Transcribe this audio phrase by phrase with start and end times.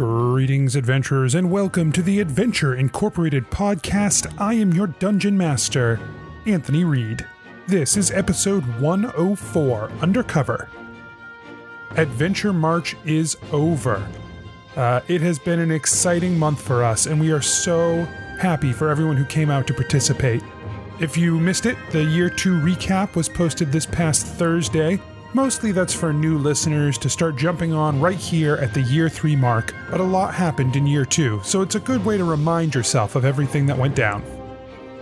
[0.00, 4.34] Greetings, adventurers, and welcome to the Adventure Incorporated podcast.
[4.40, 6.00] I am your dungeon master,
[6.46, 7.26] Anthony Reed.
[7.66, 10.70] This is episode 104 Undercover.
[11.98, 14.08] Adventure March is over.
[14.74, 18.04] Uh, it has been an exciting month for us, and we are so
[18.40, 20.42] happy for everyone who came out to participate.
[20.98, 24.98] If you missed it, the year two recap was posted this past Thursday.
[25.32, 29.36] Mostly that's for new listeners to start jumping on right here at the year three
[29.36, 32.74] mark, but a lot happened in year two, so it's a good way to remind
[32.74, 34.24] yourself of everything that went down.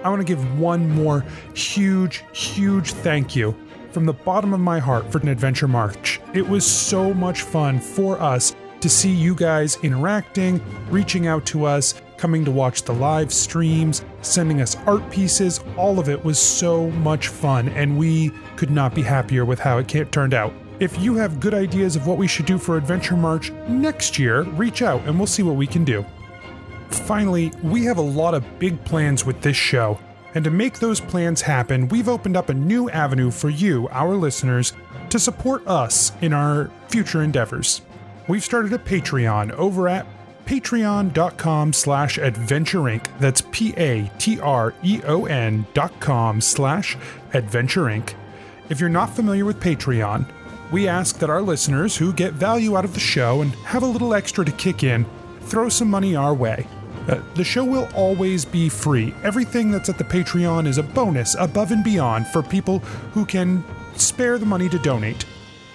[0.04, 1.24] I want to give one more
[1.54, 3.56] huge, huge thank you
[3.90, 6.20] from the bottom of my heart for an Adventure March.
[6.34, 10.60] It was so much fun for us to see you guys interacting,
[10.90, 15.60] reaching out to us, coming to watch the live streams, sending us art pieces.
[15.76, 19.78] All of it was so much fun, and we could not be happier with how
[19.78, 20.52] it turned out.
[20.80, 24.42] If you have good ideas of what we should do for Adventure March next year,
[24.42, 26.04] reach out and we'll see what we can do.
[26.90, 29.98] Finally, we have a lot of big plans with this show,
[30.34, 34.14] and to make those plans happen, we've opened up a new avenue for you, our
[34.14, 34.72] listeners,
[35.10, 37.82] to support us in our future endeavors.
[38.28, 40.06] We've started a Patreon over at
[40.48, 43.06] patreon.com slash adventureinc.
[43.18, 44.06] That's P-A-T-R-E-O-N
[45.74, 46.96] dot com slash
[47.32, 48.14] adventureinc.
[48.70, 50.24] If you're not familiar with Patreon,
[50.72, 53.86] we ask that our listeners who get value out of the show and have a
[53.86, 55.04] little extra to kick in,
[55.42, 56.66] throw some money our way.
[57.08, 59.14] Uh, the show will always be free.
[59.22, 62.78] Everything that's at the Patreon is a bonus above and beyond for people
[63.12, 63.62] who can
[63.96, 65.26] spare the money to donate.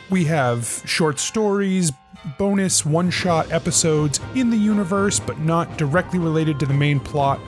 [0.10, 1.92] We have short stories,
[2.38, 7.40] bonus one-shot episodes in the universe but not directly related to the main plot.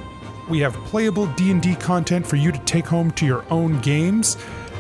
[0.50, 4.38] We have playable D&D content for you to take home to your own games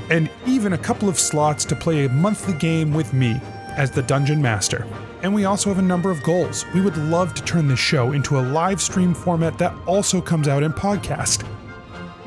[0.09, 3.39] and even a couple of slots to play a monthly game with me
[3.71, 4.88] as the dungeon master.
[5.23, 6.66] And we also have a number of goals.
[6.73, 10.47] We would love to turn this show into a live stream format that also comes
[10.47, 11.45] out in podcast.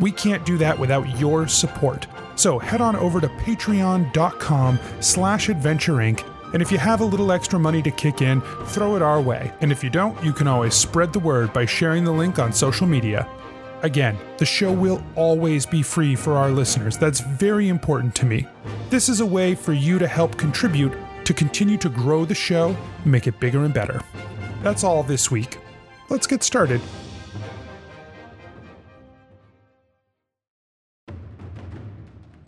[0.00, 2.06] We can't do that without your support.
[2.34, 7.58] So head on over to patreon.com slash adventureinc and if you have a little extra
[7.58, 9.52] money to kick in, throw it our way.
[9.60, 12.52] And if you don't, you can always spread the word by sharing the link on
[12.52, 13.28] social media.
[13.82, 16.98] Again, the show will always be free for our listeners.
[16.98, 18.46] That's very important to me.
[18.90, 20.92] This is a way for you to help contribute
[21.24, 24.02] to continue to grow the show and make it bigger and better.
[24.62, 25.58] That's all this week.
[26.08, 26.80] Let's get started.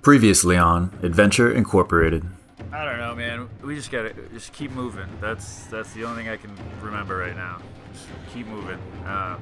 [0.02, 2.24] Previously on Adventure Incorporated.
[2.80, 3.46] I don't know, man.
[3.62, 5.06] We just gotta just keep moving.
[5.20, 7.60] That's that's the only thing I can remember right now.
[7.92, 8.78] Just keep moving.
[9.04, 9.36] Uh,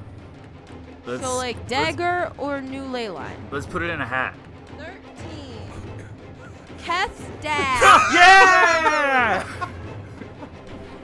[1.05, 3.37] So like dagger or new ley line?
[3.43, 4.35] Let's, let's put it in a hat.
[4.77, 5.71] Thirteen.
[6.79, 7.79] Keth's dad.
[8.13, 9.45] Yeah!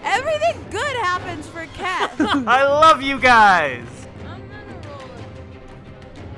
[0.04, 2.20] Everything good happens for Keth.
[2.48, 3.88] I love you guys.
[4.28, 5.10] I'm gonna roll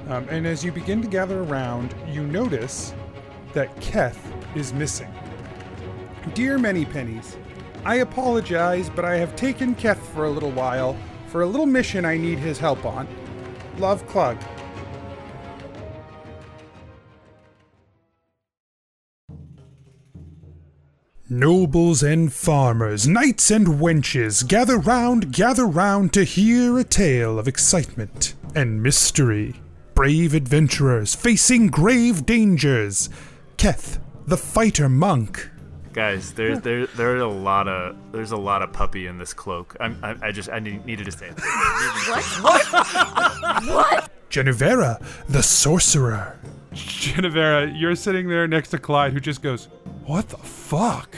[0.07, 0.11] it.
[0.11, 2.93] Um, and as you begin to gather around, you notice
[3.53, 5.11] that Keth is missing.
[6.33, 7.38] Dear Many Pennies,
[7.85, 12.05] I apologize, but I have taken Keth for a little while for a little mission
[12.05, 13.07] I need his help on.
[13.77, 14.41] Love, Clug.
[21.29, 27.49] Nobles and farmers, knights and wenches, gather round, gather round to hear a tale of
[27.49, 29.55] excitement and mystery.
[29.94, 33.09] Brave adventurers facing grave dangers.
[33.57, 35.49] Keth, the fighter monk.
[35.97, 39.75] Guys, there's there there's a lot of there's a lot of puppy in this cloak.
[39.79, 41.39] I'm, I I just I need, needed to say it.
[43.65, 44.11] What?
[44.29, 46.37] Genevera, the sorcerer.
[46.75, 49.69] Genevera, you're sitting there next to Clyde, who just goes,
[50.05, 51.15] "What the fuck?"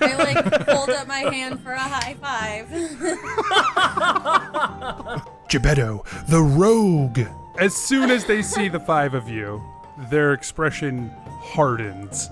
[0.00, 2.66] I like hold up my hand for a high five.
[5.48, 7.20] Gebetto, the rogue.
[7.60, 9.62] As soon as they see the five of you,
[10.10, 12.28] their expression hardens.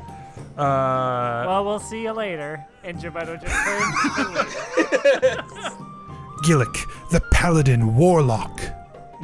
[0.58, 2.62] Uh, Well, we'll see you later.
[2.84, 3.94] And Gebetto just turns.
[6.44, 6.76] Gillick,
[7.10, 8.60] the paladin warlock.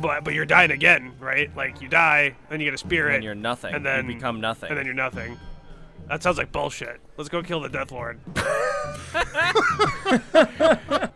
[0.00, 1.50] But but you're dying again, right?
[1.56, 3.74] Like you die, then you get a spirit, And you're nothing.
[3.74, 4.68] and then you become nothing.
[4.70, 5.36] and then you're nothing.
[6.08, 7.00] That sounds like bullshit.
[7.16, 8.20] Let's go kill the Death Lord.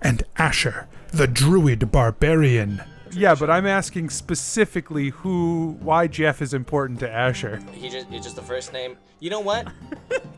[0.00, 2.80] And Asher, the druid barbarian.
[3.18, 7.60] Yeah, but I'm asking specifically who, why Jeff is important to Asher.
[7.72, 8.96] he just it's just the first name.
[9.18, 9.66] You know what?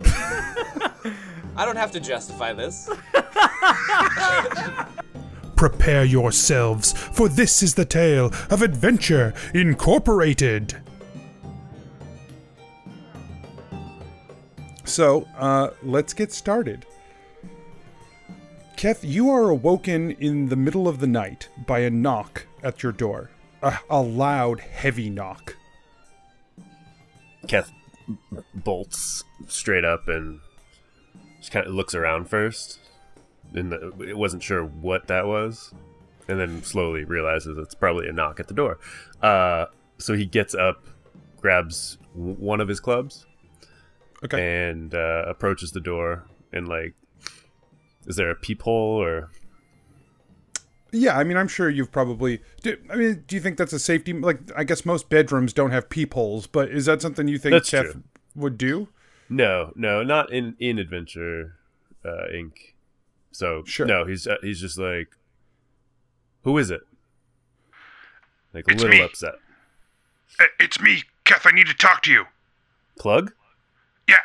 [1.57, 2.89] I don't have to justify this.
[5.57, 10.75] Prepare yourselves, for this is the tale of Adventure Incorporated.
[14.85, 16.87] So, uh, let's get started.
[18.77, 22.93] Keth, you are awoken in the middle of the night by a knock at your
[22.93, 23.31] door.
[23.63, 25.57] A, a loud, heavy knock.
[27.47, 27.71] Keth
[28.55, 30.41] bolts straight up and
[31.39, 32.79] just kind of looks around first.
[33.55, 35.75] And it wasn't sure what that was,
[36.29, 38.79] and then slowly realizes it's probably a knock at the door.
[39.21, 39.67] Uh,
[39.99, 40.87] so he gets up,
[41.41, 43.27] grabs one of his clubs,
[44.23, 44.69] Okay.
[44.69, 46.27] and uh, approaches the door.
[46.53, 46.95] And like,
[48.07, 49.31] is there a peephole or?
[50.93, 52.41] Yeah, I mean, I'm sure you've probably.
[52.63, 54.13] Do, I mean, do you think that's a safety?
[54.13, 57.71] Like, I guess most bedrooms don't have peepholes, but is that something you think That's
[57.71, 58.03] Keth true.
[58.35, 58.89] would do?
[59.29, 61.55] No, no, not in in Adventure
[62.05, 62.53] uh, Inc.
[63.33, 63.87] So Sure.
[63.87, 65.17] no, he's uh, he's just like,
[66.43, 66.81] who is it?
[68.53, 69.05] Like a It's little me.
[69.05, 69.35] upset.
[70.41, 71.47] Uh, It's me, Keth.
[71.47, 72.25] I need to talk to you.
[72.99, 73.33] Plug?
[74.09, 74.17] Yeah.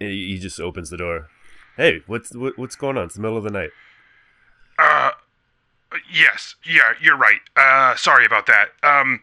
[0.00, 1.28] And He, he just opens the door.
[1.76, 3.06] Hey, what's what, what's going on?
[3.06, 3.70] It's the middle of the night.
[4.78, 5.10] Uh,
[6.12, 6.54] yes.
[6.64, 7.40] Yeah, you're right.
[7.56, 8.68] Uh, sorry about that.
[8.82, 9.20] Um,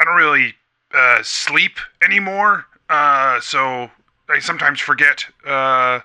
[0.00, 0.54] I don't really
[0.94, 2.66] uh, sleep anymore.
[2.88, 3.90] Uh, so
[4.28, 5.24] I sometimes forget.
[5.44, 6.00] Uh,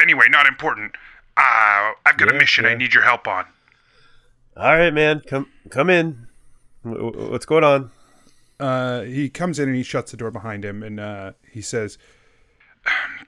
[0.00, 0.96] anyway, not important.
[1.36, 3.46] Uh, I've got a Yeah, mission I need your help on.
[4.56, 6.26] All right, man, come come in.
[6.82, 7.90] Wh- wh- What's going on?
[8.60, 11.98] Uh, he comes in and he shuts the door behind him, and uh, he says,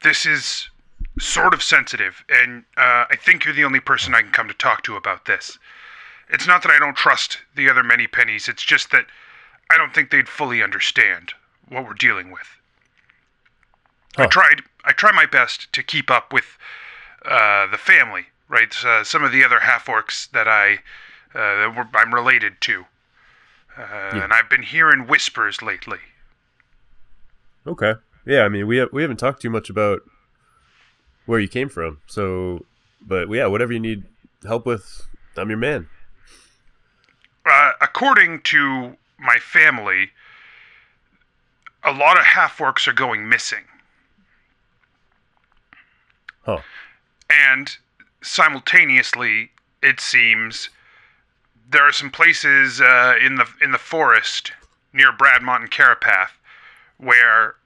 [0.03, 0.69] This is
[1.19, 4.55] sort of sensitive, and uh, I think you're the only person I can come to
[4.55, 5.59] talk to about this.
[6.29, 9.07] It's not that I don't trust the other many pennies, it's just that
[9.71, 11.35] I don't think they'd fully understand
[11.69, 12.49] what we're dealing with.
[14.17, 14.63] I tried.
[14.85, 16.57] I try my best to keep up with
[17.25, 18.73] uh, the family, right?
[18.85, 20.75] Uh, some of the other half orcs that I
[21.35, 22.85] uh, that we're, I'm related to,
[23.77, 23.83] uh,
[24.13, 25.99] and I've been hearing whispers lately.
[27.67, 27.95] Okay.
[28.25, 30.03] Yeah, I mean we ha- we haven't talked too much about
[31.27, 32.01] where you came from.
[32.07, 32.65] So,
[33.01, 34.05] but yeah, whatever you need
[34.47, 35.07] help with,
[35.37, 35.89] I'm your man.
[37.47, 40.11] uh, according to my family,
[41.83, 43.65] a lot of half orcs are going missing.
[46.43, 46.61] Huh.
[47.31, 47.77] And
[48.23, 49.51] simultaneously,
[49.83, 50.71] it seems
[51.71, 54.53] there are some places uh, in the in the forest
[54.93, 56.31] near Bradmont and Carapath
[56.99, 57.57] where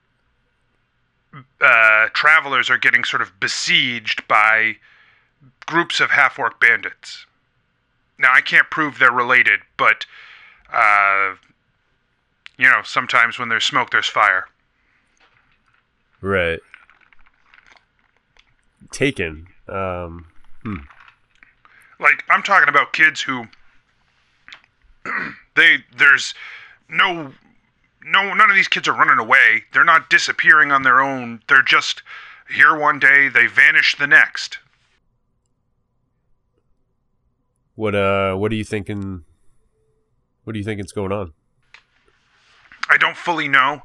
[1.61, 4.77] uh, travelers are getting sort of besieged by
[5.65, 7.25] groups of half orc bandits.
[8.17, 10.05] Now, I can't prove they're related, but,
[10.73, 11.35] uh,
[12.57, 14.47] you know, sometimes when there's smoke, there's fire.
[16.21, 16.59] Right.
[18.91, 19.47] Taken.
[19.67, 20.25] Um,
[21.99, 23.45] Like, I'm talking about kids who,
[25.55, 26.33] they, there's
[26.89, 27.33] no,
[28.03, 29.63] no, none of these kids are running away.
[29.73, 31.41] They're not disappearing on their own.
[31.47, 32.01] They're just
[32.49, 34.59] here one day, they vanish the next.
[37.79, 39.23] what uh, what are you thinking?
[40.43, 41.31] What do you think is going on?
[42.89, 43.83] I don't fully know,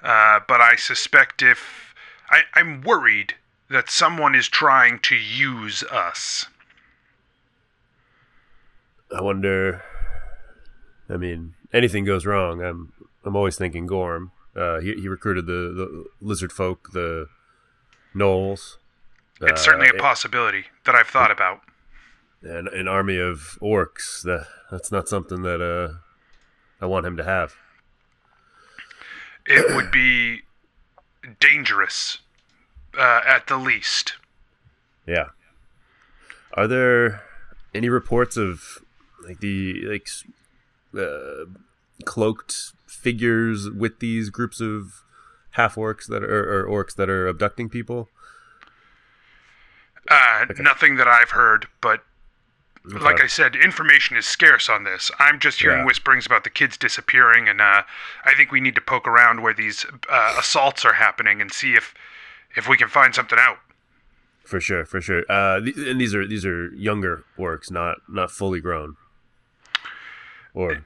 [0.00, 1.92] uh, but I suspect if,
[2.30, 3.34] I, I'm worried
[3.68, 6.46] that someone is trying to use us.
[9.12, 9.82] I wonder.
[11.08, 12.62] I mean, anything goes wrong.
[12.62, 12.92] I'm
[13.24, 14.32] I'm always thinking Gorm.
[14.54, 17.26] Uh, he he recruited the, the lizard folk, the
[18.14, 18.76] gnolls.
[19.40, 21.62] It's certainly a uh, possibility that I've thought about.
[22.42, 24.22] an, an army of orcs.
[24.22, 25.98] That that's not something that uh
[26.80, 27.54] I want him to have.
[29.46, 30.42] It would be
[31.40, 32.18] dangerous,
[32.96, 34.14] uh, at the least.
[35.06, 35.28] Yeah.
[36.54, 37.22] Are there
[37.74, 38.78] any reports of
[39.26, 40.08] like the like
[40.96, 41.46] uh,
[42.04, 45.02] cloaked figures with these groups of
[45.50, 48.08] half orcs that are or orcs that are abducting people?
[50.08, 52.04] Uh, Nothing that I've heard, but
[52.84, 55.10] like I said, information is scarce on this.
[55.20, 55.84] I'm just hearing Yeah.
[55.86, 57.82] whisperings about the kids disappearing, and uh,
[58.24, 61.74] I think we need to poke around where these uh, assaults are happening and see
[61.74, 61.94] if
[62.56, 63.58] if we can find something out.
[64.44, 65.22] For sure, for sure.
[65.28, 68.96] Uh, th- and these are these are younger orcs, not not fully grown.
[70.54, 70.84] Or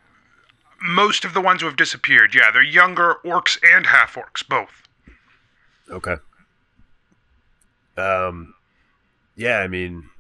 [0.81, 4.83] Most of the ones who have disappeared, yeah, they're younger orcs and half orcs, both.
[5.91, 6.17] okay.
[7.97, 8.55] Um,
[9.37, 9.59] yeah.
[9.61, 10.11] I mean,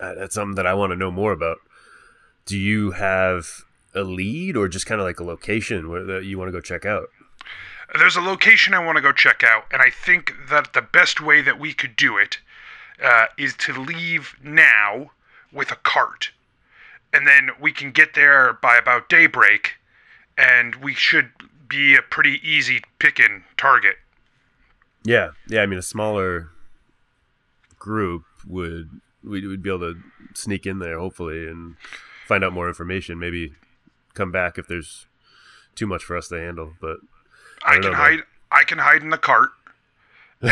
[0.00, 1.58] uh, that's something that I want to know more about.
[2.46, 3.46] Do you have
[3.94, 6.60] a lead, or just kind of like a location where that you want to go
[6.60, 7.08] check out?
[7.98, 11.20] There's a location I want to go check out, and I think that the best
[11.20, 12.38] way that we could do it
[13.02, 15.10] uh, is to leave now
[15.52, 16.30] with a cart.
[17.12, 19.74] And then we can get there by about daybreak,
[20.38, 21.30] and we should
[21.68, 23.96] be a pretty easy picking target.
[25.04, 25.62] Yeah, yeah.
[25.62, 26.50] I mean, a smaller
[27.78, 30.00] group would we would be able to
[30.34, 31.76] sneak in there hopefully and
[32.26, 33.18] find out more information.
[33.18, 33.52] Maybe
[34.14, 35.06] come back if there's
[35.74, 36.74] too much for us to handle.
[36.80, 36.98] But
[37.64, 38.18] I, don't can know, hide.
[38.50, 39.50] I can hide in the cart,
[40.40, 40.50] and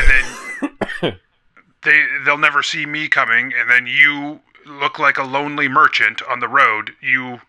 [1.03, 1.19] then
[1.83, 3.53] they they'll never see me coming.
[3.57, 6.93] And then you look like a lonely merchant on the road.
[7.01, 7.41] You,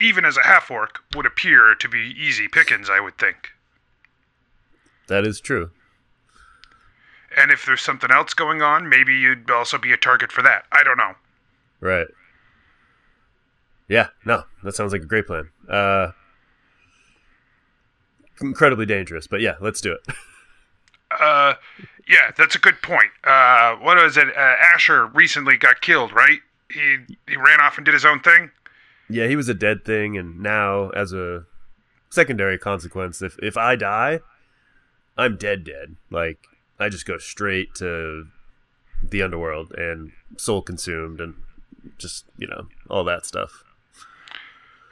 [0.00, 2.88] even as a half orc, would appear to be easy pickings.
[2.90, 3.50] I would think.
[5.08, 5.70] That is true.
[7.36, 10.64] And if there's something else going on, maybe you'd also be a target for that.
[10.72, 11.14] I don't know.
[11.80, 12.08] Right.
[13.88, 15.50] Yeah, no, that sounds like a great plan.
[15.68, 16.12] Uh
[18.40, 20.00] incredibly dangerous, but yeah, let's do it.
[21.10, 21.54] Uh,
[22.06, 23.10] yeah, that's a good point.
[23.24, 24.28] Uh, what was it?
[24.28, 26.40] Uh, Asher recently got killed, right?
[26.72, 26.98] He
[27.28, 28.50] he ran off and did his own thing.
[29.08, 31.44] yeah, he was a dead thing and now as a
[32.10, 34.20] secondary consequence, if if I die,
[35.16, 35.96] I'm dead dead.
[36.10, 36.38] Like
[36.78, 38.26] I just go straight to
[39.02, 41.34] the underworld and soul consumed and
[41.98, 43.64] just, you know, all that stuff.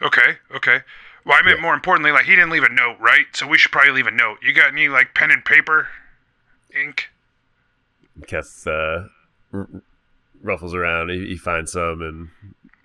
[0.00, 0.80] Okay, okay.
[1.24, 3.26] Well, I meant more importantly, like he didn't leave a note, right?
[3.34, 4.38] So we should probably leave a note.
[4.42, 5.88] You got any like pen and paper,
[6.74, 7.08] ink?
[8.28, 9.04] Keth uh,
[9.52, 9.68] r-
[10.42, 11.10] ruffles around.
[11.10, 12.28] He, he finds some, and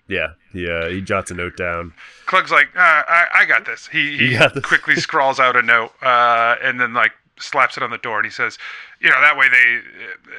[0.08, 1.94] yeah, he uh, he jots a note down.
[2.26, 3.86] Clug's like, uh, I I got this.
[3.86, 4.64] He he got this.
[4.64, 8.26] quickly scrawls out a note, uh, and then like slaps it on the door, and
[8.26, 8.58] he says,
[9.00, 9.80] you know, that way they,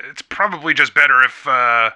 [0.09, 1.91] it's probably just better if uh,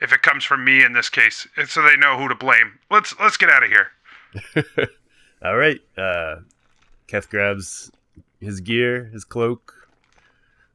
[0.00, 2.78] if it comes from me in this case, so they know who to blame.
[2.90, 4.88] Let's let's get out of here.
[5.44, 6.36] All right, uh,
[7.06, 7.90] Keth grabs
[8.40, 9.88] his gear, his cloak,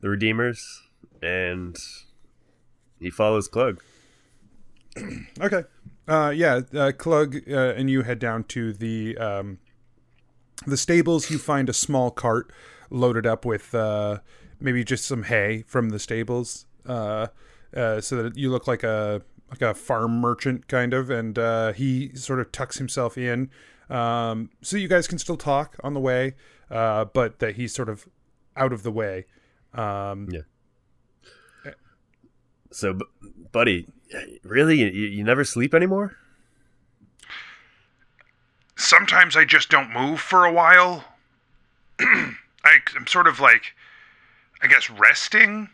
[0.01, 0.83] the Redeemers,
[1.21, 1.77] and
[3.05, 3.79] he follows Clug.
[5.41, 5.63] Okay.
[6.07, 9.59] Uh, yeah, uh, Clug uh, and you head down to the um,
[10.65, 11.29] the stables.
[11.29, 12.51] You find a small cart
[12.89, 14.19] loaded up with uh,
[14.59, 17.27] maybe just some hay from the stables, uh,
[17.75, 21.09] uh, so that you look like a like a farm merchant kind of.
[21.09, 23.49] And uh, he sort of tucks himself in,
[23.89, 26.35] um, so you guys can still talk on the way,
[26.71, 28.07] uh, but that he's sort of
[28.55, 29.25] out of the way.
[29.73, 30.41] Um, yeah.
[32.75, 32.99] So,
[33.53, 33.87] buddy,
[34.43, 36.17] really, you, you never sleep anymore?
[38.77, 41.05] sometimes I just don't move for a while.
[41.99, 43.73] I, I'm sort of like,
[44.61, 45.69] I guess, resting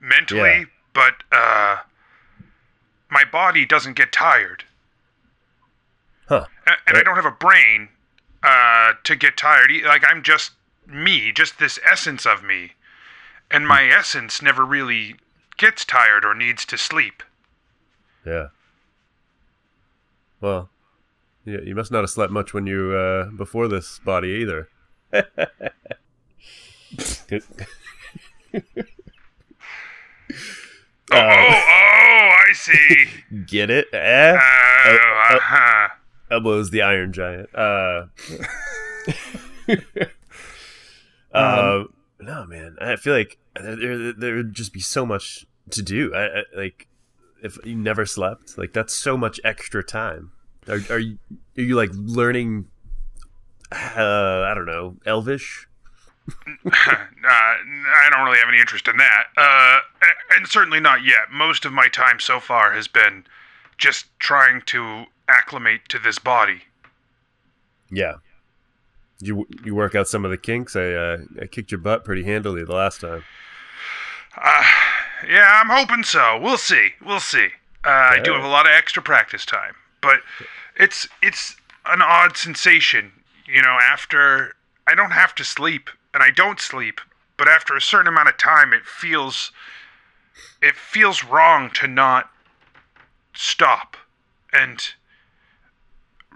[0.00, 0.64] mentally, Yeah.
[0.92, 1.76] but uh,
[3.10, 4.64] my body doesn't get tired.
[6.28, 6.44] Huh.
[6.66, 7.88] A- And, I don't have a brain
[8.42, 9.70] uh, to get tired.
[9.86, 10.50] Like, I'm just
[10.86, 12.72] me, just this essence of me.
[13.50, 15.16] And my essence never really
[15.56, 17.22] gets tired or needs to sleep.
[18.26, 18.48] Yeah.
[20.40, 20.70] Well,
[21.44, 24.68] yeah, you must not have slept much when you uh, before this body either.
[27.28, 27.42] Good.
[31.14, 33.06] Oh, oh, oh, I see.
[33.46, 33.86] Get it?
[33.92, 34.36] Eh?
[34.38, 35.88] Oh, El- El- uh-huh.
[36.30, 37.54] Elbows the Iron Giant.
[37.54, 38.06] Uh,
[41.34, 41.84] uh,
[42.22, 42.76] no, man.
[42.80, 46.14] I feel like there, there would just be so much to do.
[46.14, 46.88] I, I like
[47.42, 50.32] if you never slept, like that's so much extra time.
[50.68, 51.18] Are, are you
[51.58, 52.68] are you like learning?
[53.72, 55.66] Uh, I don't know, Elvish.
[56.48, 56.70] uh,
[57.24, 59.24] I don't really have any interest in that.
[59.36, 59.80] Uh,
[60.36, 61.30] and certainly not yet.
[61.32, 63.24] Most of my time so far has been
[63.78, 66.62] just trying to acclimate to this body.
[67.90, 68.16] Yeah.
[69.22, 70.74] You you work out some of the kinks.
[70.74, 73.22] I uh, I kicked your butt pretty handily the last time.
[74.36, 74.64] Uh,
[75.28, 76.38] yeah, I'm hoping so.
[76.40, 76.90] We'll see.
[77.04, 77.48] We'll see.
[77.84, 80.20] Uh, I do have a lot of extra practice time, but
[80.76, 83.12] it's it's an odd sensation.
[83.46, 84.54] You know, after
[84.86, 87.00] I don't have to sleep, and I don't sleep,
[87.36, 89.52] but after a certain amount of time, it feels
[90.60, 92.30] it feels wrong to not
[93.34, 93.96] stop
[94.52, 94.80] and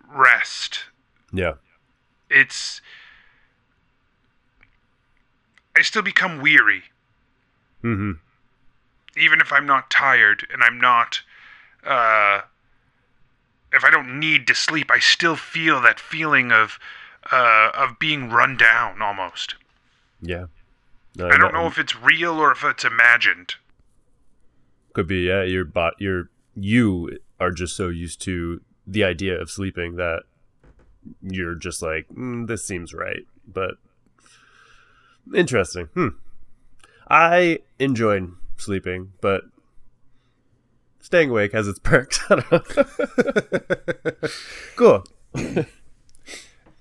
[0.09, 0.85] rest.
[1.33, 1.55] Yeah.
[2.31, 2.81] It's
[5.77, 6.85] I still become weary
[7.85, 8.13] Mm-hmm.
[9.17, 11.21] even if I'm not tired and I'm not,
[11.85, 12.41] uh,
[13.73, 16.81] if I don't need to sleep, I still feel that feeling of,
[17.31, 19.55] uh, of being run down almost.
[20.21, 20.47] Yeah.
[21.17, 23.55] No, I don't no- know if it's real or if it's imagined.
[24.93, 25.43] Could be, yeah.
[25.45, 30.23] Your bot, your you are just so used to the idea of sleeping that
[31.23, 33.27] you're just like, mm, this seems right.
[33.47, 33.75] But
[35.35, 35.87] interesting.
[35.95, 36.09] Hmm.
[37.09, 39.45] I enjoyed sleeping, but
[41.01, 42.21] staying awake has its perks.
[42.31, 44.29] I don't know.
[44.77, 45.05] cool.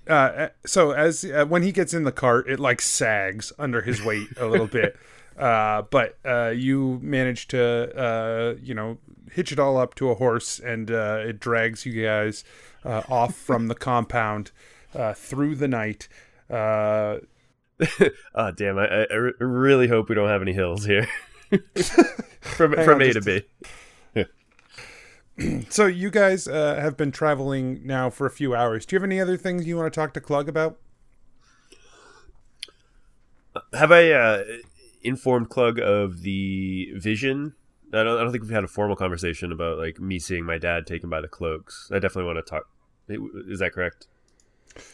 [0.08, 4.02] uh, so as uh, when he gets in the cart, it like sags under his
[4.02, 4.96] weight a little bit,
[5.38, 8.98] Uh, but uh, you manage to, uh, you know,
[9.32, 12.42] hitch it all up to a horse, and uh, it drags you guys
[12.86, 14.52] uh, off from the compound
[14.94, 16.08] uh, through the night.
[16.48, 17.18] Uh,
[18.34, 18.78] oh damn!
[18.78, 21.08] I, I re- really hope we don't have any hills here.
[22.40, 23.46] from Hang from on A just to B.
[25.68, 28.86] so you guys uh, have been traveling now for a few hours.
[28.86, 30.78] Do you have any other things you want to talk to Clug about?
[33.72, 34.44] Have I uh,
[35.02, 37.54] informed Clug of the vision?
[37.92, 40.58] I don't, I don't think we've had a formal conversation about like me seeing my
[40.58, 41.90] dad taken by the cloaks.
[41.92, 42.68] I definitely want to talk.
[43.08, 44.06] Is that correct?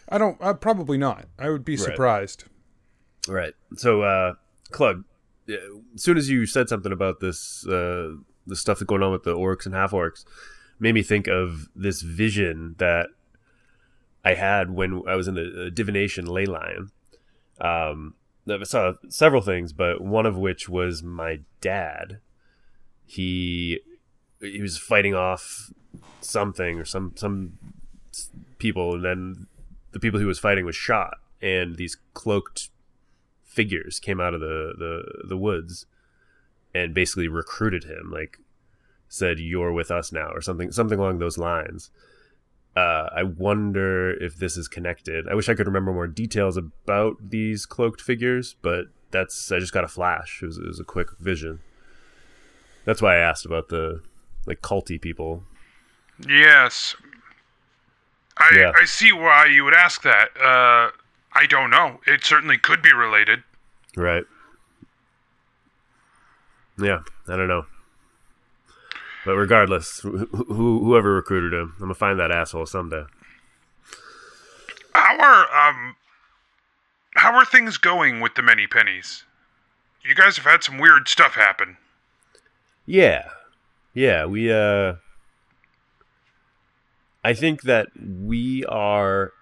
[0.08, 0.36] I don't.
[0.40, 1.26] Uh, probably not.
[1.38, 1.84] I would be Right.
[1.84, 2.44] surprised.
[3.28, 3.54] Right.
[3.76, 4.34] So, uh,
[4.70, 5.04] Clug,
[5.48, 5.58] as
[6.02, 8.14] soon as you said something about this, uh,
[8.46, 10.24] the stuff that's going on with the orcs and half orcs,
[10.78, 13.08] made me think of this vision that
[14.24, 16.88] I had when I was in the uh, divination ley line.
[17.60, 18.14] Um,
[18.48, 22.18] I saw several things, but one of which was my dad.
[23.04, 23.80] He
[24.40, 25.70] he was fighting off
[26.20, 27.52] something or some some
[28.58, 29.46] people, and then
[29.92, 32.70] the people he was fighting was shot, and these cloaked
[33.44, 35.84] figures came out of the the the woods
[36.74, 38.38] and basically recruited him like
[39.10, 41.90] said you're with us now or something something along those lines
[42.74, 45.28] uh, I wonder if this is connected.
[45.28, 49.74] I wish I could remember more details about these cloaked figures, but that's I just
[49.74, 50.40] got a flash.
[50.42, 51.60] It was, it was a quick vision.
[52.84, 54.02] That's why I asked about the
[54.46, 55.44] like culty people.
[56.26, 56.96] Yes.
[58.42, 58.72] I Yeah.
[58.74, 60.30] I see why you would ask that.
[60.36, 60.90] Uh,
[61.32, 62.00] I don't know.
[62.06, 63.42] It certainly could be related.
[63.96, 64.24] Right.
[66.78, 67.66] Yeah, I don't know.
[69.24, 73.04] But regardless, who, who, whoever recruited him, I'm gonna find that asshole someday.
[74.94, 75.96] How are um
[77.14, 79.24] how are things going with the many pennies?
[80.04, 81.76] You guys have had some weird stuff happen.
[82.86, 83.28] Yeah.
[83.94, 84.94] Yeah, we uh
[87.24, 89.32] I think that we are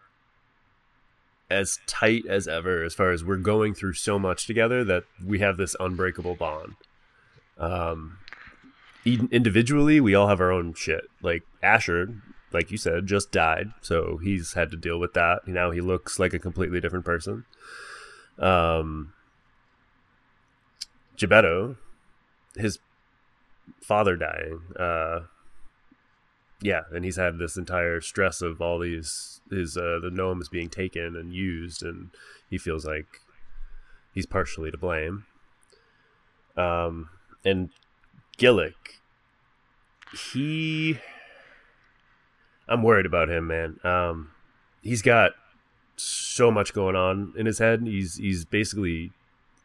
[1.50, 5.40] as tight as ever as far as we're going through so much together that we
[5.40, 6.74] have this unbreakable bond.
[7.58, 8.18] Um
[9.04, 11.04] in- individually, we all have our own shit.
[11.22, 15.48] Like Asher, like you said, just died, so he's had to deal with that.
[15.48, 17.44] Now he looks like a completely different person.
[18.38, 19.12] Um
[21.16, 21.76] Gebetto,
[22.56, 22.78] his
[23.82, 24.60] father dying.
[24.78, 25.20] Uh,
[26.62, 30.68] yeah, and he's had this entire stress of all these his uh, the gnomes being
[30.68, 32.10] taken and used, and
[32.48, 33.06] he feels like
[34.14, 35.24] he's partially to blame.
[36.56, 37.08] Um,
[37.44, 37.70] and
[38.38, 38.74] Gillick,
[40.32, 40.98] he,
[42.68, 43.80] I'm worried about him, man.
[43.82, 44.32] Um,
[44.82, 45.32] he's got
[45.96, 47.82] so much going on in his head.
[47.82, 49.12] He's he's basically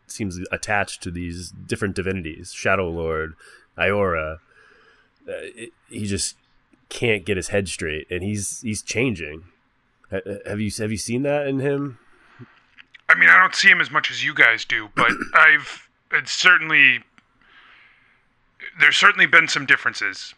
[0.07, 3.33] seems attached to these different divinities, Shadow Lord,
[3.77, 4.37] Iora.
[5.27, 6.35] Uh, it, he just
[6.89, 9.45] can't get his head straight, and he's he's changing.
[10.11, 11.99] Have you have you seen that in him?
[13.07, 16.31] I mean, I don't see him as much as you guys do, but I've it's
[16.31, 16.99] certainly
[18.79, 20.33] there's certainly been some differences.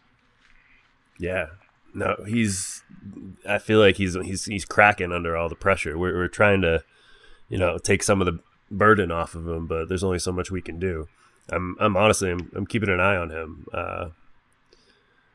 [1.18, 1.46] Yeah.
[1.94, 2.82] No, he's.
[3.48, 5.98] I feel like he's he's he's cracking under all the pressure.
[5.98, 6.84] We're we're trying to,
[7.48, 8.38] you know, take some of the
[8.70, 11.08] burden off of him, but there's only so much we can do.
[11.48, 13.66] I'm I'm honestly I'm, I'm keeping an eye on him.
[13.72, 14.10] Uh,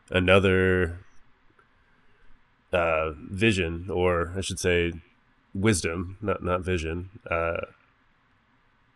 [0.10, 1.00] another
[2.72, 4.94] uh, vision, or I should say,
[5.54, 7.10] wisdom, not not vision.
[7.30, 7.66] Uh,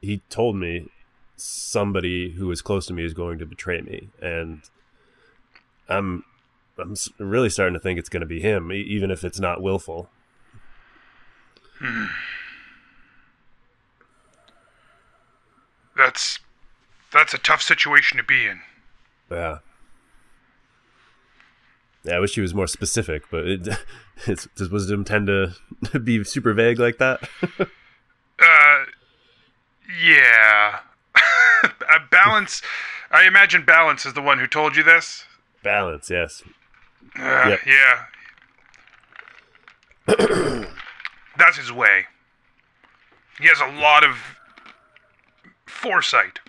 [0.01, 0.89] he told me
[1.35, 4.61] somebody who is close to me is going to betray me, and
[5.87, 6.23] I'm
[6.77, 10.09] I'm really starting to think it's going to be him, even if it's not willful.
[15.95, 16.39] That's
[17.11, 18.61] that's a tough situation to be in.
[19.31, 19.59] Yeah.
[22.07, 23.67] Yeah, I wish he was more specific, but it,
[24.27, 27.27] it's, does wisdom tend to be super vague like that?
[28.39, 28.83] Uh,
[29.99, 30.81] yeah.
[31.63, 32.61] Uh, balance.
[33.09, 35.25] I imagine balance is the one who told you this.
[35.63, 36.43] Balance, yes.
[37.17, 37.59] Uh, Yep.
[37.65, 38.05] Yeah.
[41.39, 42.05] That's his way.
[43.41, 44.17] He has a lot of
[45.65, 46.39] foresight.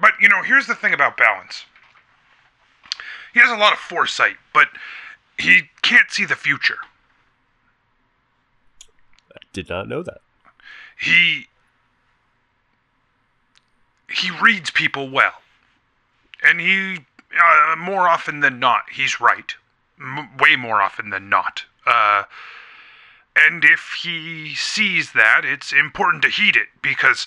[0.00, 1.66] But, you know, here's the thing about balance
[3.34, 4.68] he has a lot of foresight, but
[5.38, 6.78] he can't see the future.
[9.32, 10.20] I did not know that.
[10.98, 11.46] He.
[14.10, 15.42] He reads people well.
[16.42, 17.00] And he,
[17.38, 19.54] uh, more often than not, he's right.
[20.00, 21.64] M- way more often than not.
[21.84, 22.22] Uh,
[23.36, 27.26] and if he sees that, it's important to heed it because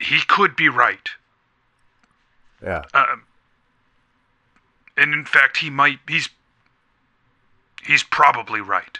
[0.00, 1.10] he could be right.
[2.62, 2.82] Yeah.
[2.92, 3.24] Um,
[4.96, 5.98] and in fact, he might.
[6.08, 6.28] He's.
[7.86, 8.98] He's probably right.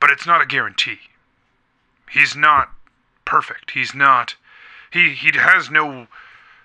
[0.00, 0.98] But it's not a guarantee.
[2.10, 2.70] He's not
[3.24, 3.72] perfect.
[3.72, 4.36] He's not.
[4.92, 6.06] He he has no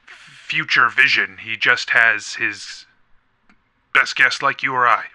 [0.06, 1.38] future vision.
[1.44, 2.86] He just has his
[3.94, 5.06] best guess, like you or I.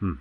[0.00, 0.14] Hmm.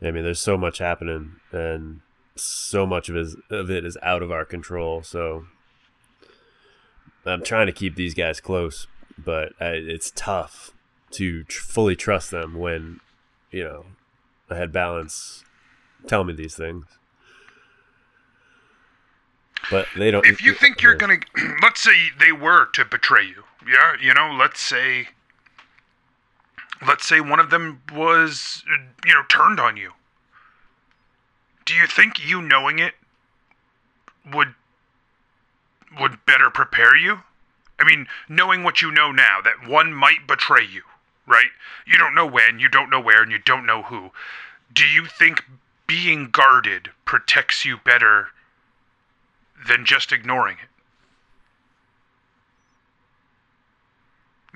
[0.00, 2.00] I mean, there's so much happening, and
[2.34, 5.02] so much of, his, of it is out of our control.
[5.02, 5.46] So
[7.24, 10.72] I'm trying to keep these guys close, but I, it's tough
[11.12, 13.00] to tr- fully trust them when,
[13.50, 13.84] you know,
[14.50, 15.44] I had balance
[16.06, 16.86] tell me these things.
[19.70, 20.26] But they don't.
[20.26, 21.18] If you think you're gonna,
[21.62, 25.08] let's say they were to betray you, yeah, you know, let's say,
[26.86, 28.64] let's say one of them was,
[29.06, 29.92] you know, turned on you.
[31.64, 32.94] Do you think you knowing it
[34.32, 34.54] would
[36.00, 37.20] would better prepare you?
[37.78, 40.82] I mean, knowing what you know now, that one might betray you,
[41.26, 41.50] right?
[41.86, 44.10] You don't know when, you don't know where, and you don't know who.
[44.72, 45.44] Do you think
[45.86, 48.28] being guarded protects you better
[49.66, 50.68] than just ignoring it?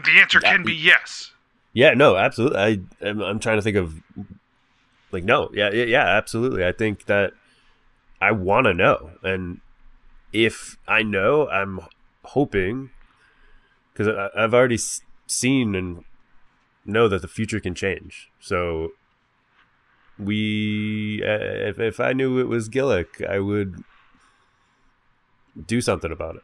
[0.05, 1.33] The answer can be yes.
[1.73, 2.59] Yeah, no, absolutely.
[2.59, 4.03] I I'm, I'm trying to think of
[5.11, 6.65] like no, yeah, yeah, yeah, absolutely.
[6.65, 7.33] I think that
[8.21, 9.61] I want to know, and
[10.45, 11.81] if I know, I'm
[12.25, 12.91] hoping
[13.93, 14.79] because I've already
[15.27, 16.05] seen and
[16.85, 18.31] know that the future can change.
[18.39, 18.91] So
[20.19, 23.83] we, uh, if if I knew it was Gillick, I would
[25.67, 26.43] do something about it.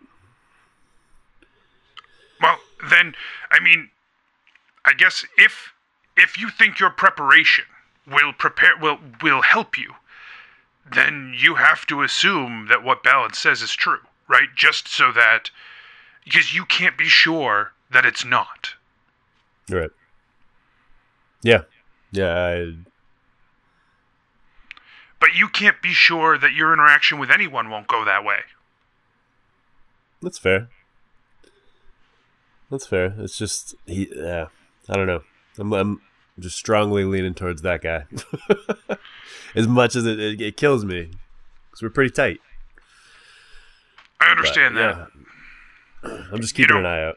[2.41, 3.15] Well, then,
[3.51, 3.91] I mean,
[4.85, 5.73] I guess if
[6.17, 7.65] if you think your preparation
[8.07, 9.93] will prepare will will help you,
[10.91, 14.49] then you have to assume that what Balance says is true, right?
[14.57, 15.51] Just so that
[16.25, 18.75] because you can't be sure that it's not.
[19.71, 19.91] Right.
[21.43, 21.63] Yeah.
[22.11, 22.35] Yeah.
[22.35, 22.75] I,
[25.21, 28.41] But you can't be sure that your interaction with anyone won't go that way.
[30.21, 30.69] That's fair.
[32.71, 33.15] That's fair.
[33.19, 34.09] It's just he.
[34.15, 34.47] Yeah,
[34.89, 35.23] I don't know.
[35.59, 36.01] I'm, I'm
[36.39, 38.05] just strongly leaning towards that guy.
[39.55, 41.11] as much as it, it, it kills me,
[41.71, 42.41] because we're pretty tight.
[44.21, 45.09] I understand But, that.
[46.05, 46.25] yeah.
[46.33, 47.17] I'm just keeping an eye out.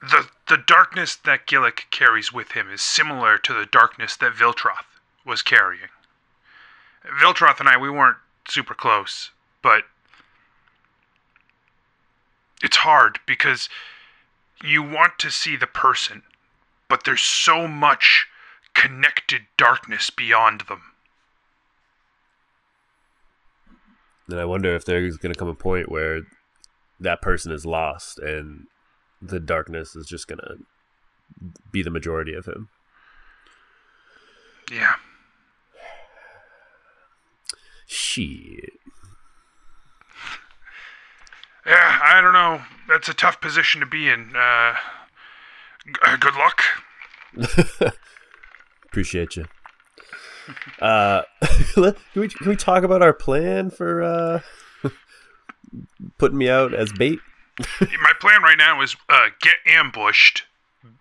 [0.00, 4.86] The the darkness that Gillick carries with him is similar to the darkness that Viltroth
[5.26, 5.88] was carrying.
[7.20, 9.84] Viltroth and I, we weren't super close, but
[12.62, 13.68] it's hard because
[14.62, 16.22] you want to see the person,
[16.88, 18.27] but there's so much
[18.78, 20.82] connected darkness beyond them.
[24.28, 26.20] And I wonder if there's going to come a point where
[27.00, 28.66] that person is lost and
[29.20, 30.58] the darkness is just going to
[31.72, 32.68] be the majority of him.
[34.70, 34.94] Yeah.
[37.86, 38.74] Shit.
[41.66, 42.62] Yeah, I don't know.
[42.86, 44.36] That's a tough position to be in.
[44.36, 44.74] Uh,
[45.84, 46.62] g- uh, good luck.
[48.88, 49.44] Appreciate you.
[50.80, 51.22] Uh,
[51.74, 54.40] can we can we talk about our plan for uh,
[56.18, 57.18] putting me out as bait?
[57.78, 60.44] My plan right now is uh, get ambushed,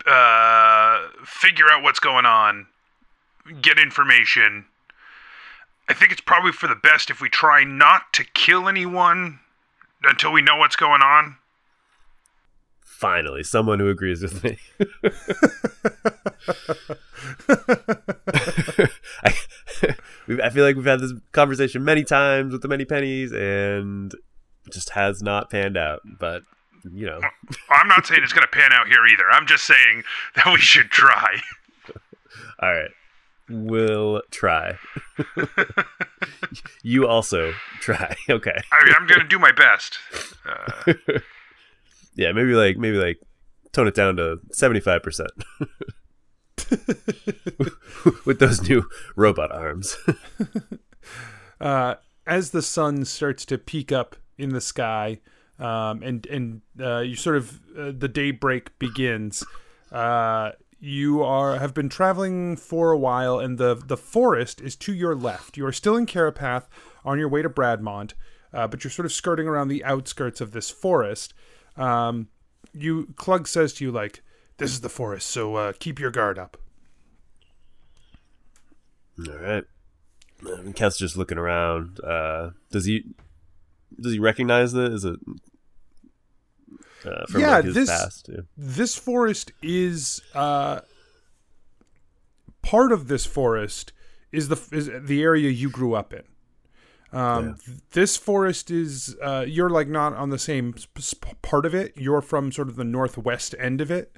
[0.06, 2.68] uh, figure out what's going on,
[3.62, 4.66] get information.
[5.88, 9.40] I think it's probably for the best if we try not to kill anyone
[10.04, 11.38] until we know what's going on.
[12.98, 14.58] Finally, someone who agrees with me.
[19.24, 19.36] I,
[20.44, 24.16] I feel like we've had this conversation many times with the many pennies, and
[24.72, 26.02] just has not panned out.
[26.20, 26.42] But
[26.92, 27.22] you know,
[27.70, 29.30] I'm not saying it's going to pan out here either.
[29.30, 30.02] I'm just saying
[30.36, 31.36] that we should try.
[32.60, 32.90] all right,
[33.48, 34.80] we'll try.
[36.82, 38.16] you also try.
[38.28, 38.58] Okay.
[38.72, 40.00] I mean, I'm going to do my best.
[40.50, 40.94] Uh,
[42.18, 43.20] yeah, maybe like maybe like
[43.72, 45.32] tone it down to seventy five percent
[48.26, 48.84] with those new
[49.16, 49.98] robot arms.
[51.62, 55.20] uh, as the sun starts to peak up in the sky,
[55.60, 59.46] um, and and uh, you sort of uh, the daybreak begins.
[59.92, 64.94] Uh, you are have been traveling for a while, and the the forest is to
[64.94, 65.58] your left.
[65.58, 66.66] You are still in Carapath
[67.06, 68.14] on your way to Bradmont,
[68.54, 71.34] uh, but you're sort of skirting around the outskirts of this forest.
[71.78, 72.30] Um,
[72.74, 74.22] you Clug says to you like,
[74.58, 76.58] "This is the forest, so uh, keep your guard up."
[79.20, 79.64] All right.
[80.42, 82.00] and Keth's just looking around.
[82.04, 83.04] Uh, does he
[84.00, 84.94] does he recognize it?
[84.94, 85.20] Is it
[87.06, 88.30] uh, from yeah, like, his this past?
[88.32, 88.42] Yeah.
[88.56, 90.82] this forest is uh,
[92.62, 93.94] part of this forest
[94.32, 96.24] is the is the area you grew up in.
[97.14, 101.66] Um, th- This forest is uh, you're like not on the same sp- sp- part
[101.66, 101.94] of it.
[101.96, 104.16] You're from sort of the northwest end of it,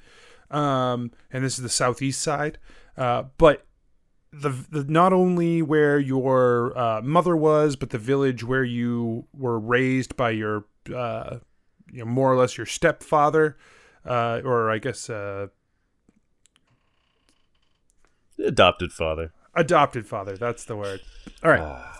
[0.49, 2.57] um, and this is the southeast side.
[2.97, 3.65] Uh, but
[4.31, 9.59] the, the not only where your uh, mother was, but the village where you were
[9.59, 11.37] raised by your uh,
[11.91, 13.55] you know more or less your stepfather,
[14.05, 15.47] uh, or I guess uh,
[18.43, 19.33] Adopted father.
[19.53, 20.37] adopted father.
[20.37, 21.01] That's the word.
[21.43, 21.98] All right.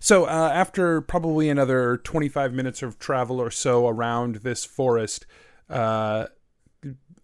[0.00, 5.26] So uh, after probably another 25 minutes of travel or so around this forest,
[5.68, 6.26] uh,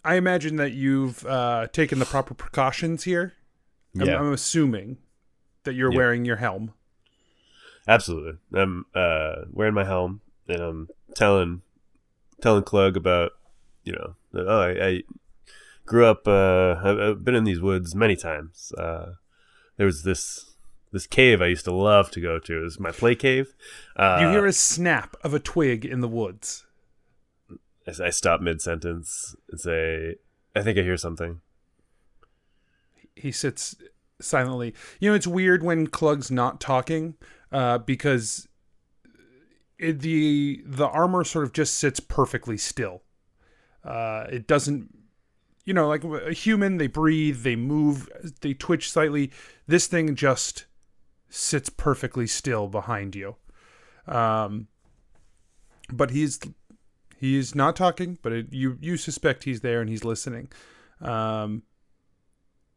[0.05, 3.35] I imagine that you've uh, taken the proper precautions here.
[3.99, 4.19] I'm, Yeah.
[4.21, 4.99] I'm assuming
[5.65, 5.99] that you're Yeah.
[5.99, 6.73] wearing your helm.
[7.89, 8.39] Absolutely.
[8.55, 11.63] I'm uh, wearing my helm and I'm telling
[12.41, 13.33] telling Clug about
[13.85, 15.03] you know that, oh I, I
[15.87, 18.73] grew up uh, I've, I've been in these woods many times.
[18.79, 19.15] Uh,
[19.77, 20.50] there was this
[20.93, 22.63] this cave I used to love to go to.
[22.63, 23.55] Was my play cave.
[23.97, 26.67] Uh, you hear a snap of a twig in the woods.
[27.87, 30.17] I, I stop mid sentence and say,
[30.55, 31.41] "I think I hear something."
[33.21, 33.77] he sits
[34.21, 34.75] silently.
[34.99, 37.15] You know, it's weird when Clug's not talking
[37.53, 38.49] uh, because
[39.79, 43.03] it, the the armor sort of just sits perfectly still.
[43.85, 44.95] Uh, it doesn't,
[45.65, 46.79] you know, like a human.
[46.79, 48.09] They breathe, they move,
[48.41, 49.31] they twitch slightly.
[49.67, 50.67] This thing just
[51.31, 53.37] sits perfectly still behind you.
[54.07, 54.67] Um,
[55.91, 56.39] but he's
[57.17, 60.51] he's not talking, but it, you you suspect he's there and he's listening.
[61.01, 61.63] Um,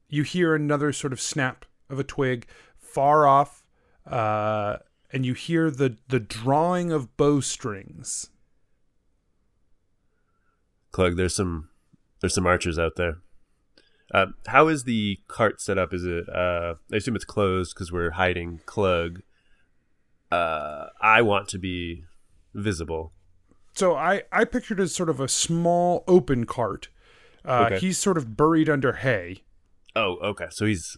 [0.07, 2.45] you hear another sort of snap of a twig
[2.77, 3.63] far off,
[4.05, 4.77] uh,
[5.11, 8.29] and you hear the the drawing of bowstrings.
[10.93, 11.69] Clug, there's some
[12.21, 13.17] there's some archers out there.
[14.13, 15.93] Uh, how is the cart set up?
[15.93, 16.29] Is it?
[16.29, 19.21] Uh, I assume it's closed because we're hiding Clug.
[20.31, 22.03] Uh, I want to be
[22.53, 23.13] visible.
[23.75, 26.89] So I I pictured it as sort of a small open cart.
[27.45, 27.79] Uh, Okay.
[27.79, 29.43] He's sort of buried under hay,
[29.95, 30.47] Oh, okay.
[30.51, 30.97] So he's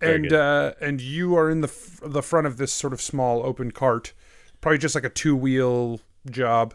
[0.00, 3.44] and uh, and you are in the f- the front of this sort of small
[3.44, 4.12] open cart,
[4.60, 6.74] probably just like a two wheel job,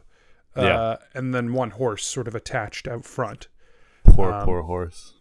[0.58, 0.96] uh, Yeah.
[1.14, 3.48] and then one horse sort of attached out front.
[4.04, 5.14] poor, Um, poor horse.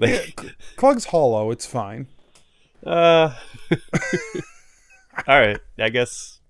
[0.00, 1.50] Yeah, Cl- Clug's hollow.
[1.50, 2.08] It's fine.
[2.84, 3.34] Uh,
[5.28, 5.58] all right.
[5.78, 6.40] I guess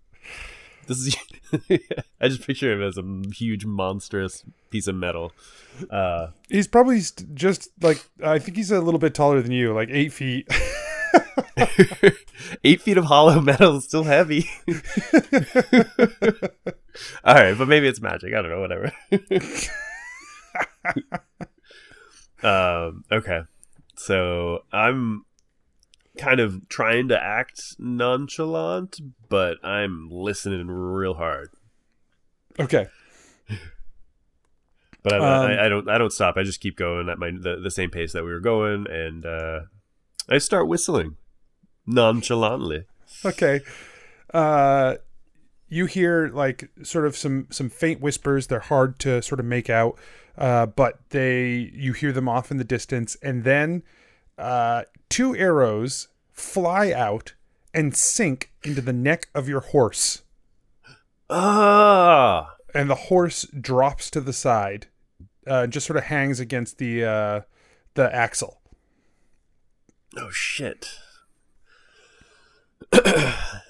[0.87, 1.17] this is.
[2.21, 5.33] I just picture him as a huge, monstrous piece of metal.
[5.91, 7.01] Uh, He's probably
[7.35, 10.49] just like I think he's a little bit taller than you, like eight feet.
[12.65, 14.49] eight feet of hollow metal is still heavy.
[17.25, 18.33] all right, but maybe it's magic.
[18.35, 18.61] I don't know.
[18.61, 18.93] Whatever.
[22.45, 23.05] Um.
[23.11, 23.41] Okay.
[23.97, 25.25] So I'm
[26.19, 31.51] kind of trying to act nonchalant, but I'm listening real hard.
[32.61, 32.89] okay.
[35.03, 35.89] But I, Um, I, I don't.
[35.89, 36.37] I don't stop.
[36.39, 39.27] I just keep going at my the, the same pace that we were going, and
[39.27, 39.61] uh,
[40.31, 41.17] I start whistling
[41.87, 42.87] nonchalantly.
[43.25, 43.61] Okay.
[44.33, 44.97] Uh
[45.69, 48.47] you hear like sort of some some faint whispers.
[48.47, 49.99] They're hard to sort of make out.
[50.37, 53.83] Uh but they you hear them off in the distance and then
[54.39, 57.35] uh two arrows fly out
[57.73, 60.23] and sink into the neck of your horse.
[61.31, 62.55] Ah.
[62.75, 64.89] And the horse drops to the side.
[65.47, 67.41] Uh just sort of hangs against the uh
[67.95, 68.61] the axle.
[70.17, 70.99] Oh shit.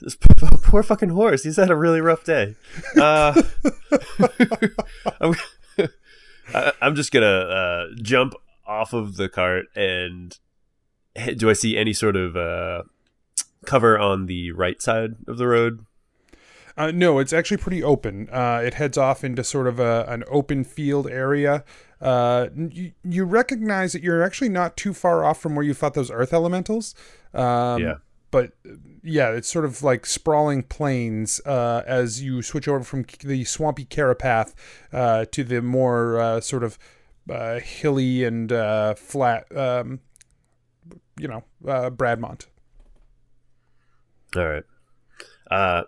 [0.00, 0.28] this p-
[0.62, 1.44] poor fucking horse.
[1.44, 2.56] He's had a really rough day.
[2.96, 3.42] Uh,
[5.20, 5.34] I'm,
[6.54, 8.34] I- I'm just gonna uh, jump
[8.66, 10.38] off of the cart and
[11.36, 12.82] do I see any sort of uh,
[13.66, 15.84] cover on the right side of the road?
[16.76, 18.28] Uh, no, it's actually pretty open.
[18.30, 21.62] Uh, it heads off into sort of a, an open field area.
[22.00, 25.94] Uh, you, you recognize that you're actually not too far off from where you fought
[25.94, 26.94] those earth elementals.
[27.32, 27.94] Um, Yeah.
[28.34, 28.50] But
[29.04, 33.84] yeah, it's sort of like sprawling plains uh, as you switch over from the swampy
[33.84, 34.54] Carapath
[34.92, 36.76] uh, to the more uh, sort of
[37.30, 40.00] uh, hilly and uh, flat, um,
[41.16, 42.46] you know, uh, Bradmont.
[44.36, 44.64] All right.
[45.48, 45.84] I,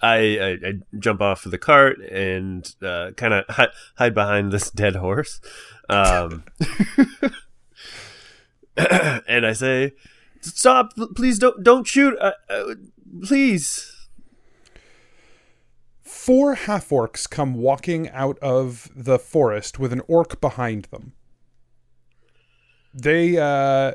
[0.00, 4.94] I, I jump off of the cart and kind of hi- hide behind this dead
[4.94, 5.40] horse.
[5.88, 6.44] Um,
[8.76, 9.94] and I say,
[10.40, 10.92] "Stop!
[11.16, 12.16] Please don't don't shoot!
[12.20, 12.74] Uh, uh,
[13.22, 13.94] please."
[16.02, 21.12] Four half orcs come walking out of the forest with an orc behind them.
[22.92, 23.94] They, uh,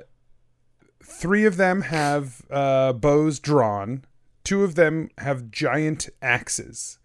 [1.03, 4.05] three of them have uh, bows drawn.
[4.43, 6.99] Two of them have giant axes.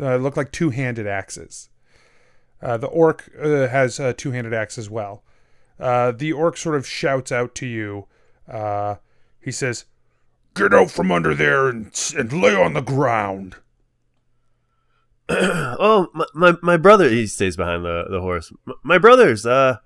[0.00, 1.70] Uh, look like two handed axes.
[2.62, 5.22] Uh, the orc uh, has a two handed axe as well.
[5.78, 8.06] Uh, the orc sort of shouts out to you.
[8.50, 8.96] Uh,
[9.40, 9.84] he says,
[10.54, 13.56] Get out from under there and, and lay on the ground.
[15.28, 17.08] oh, my, my my brother.
[17.08, 18.50] He stays behind the the horse.
[18.66, 19.44] M- my brothers.
[19.44, 19.76] Uh,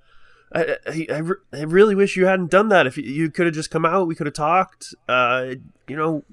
[0.55, 2.87] I I, I, re- I really wish you hadn't done that.
[2.87, 4.95] If you, you could have just come out, we could have talked.
[5.09, 5.55] Uh,
[5.89, 6.25] you know,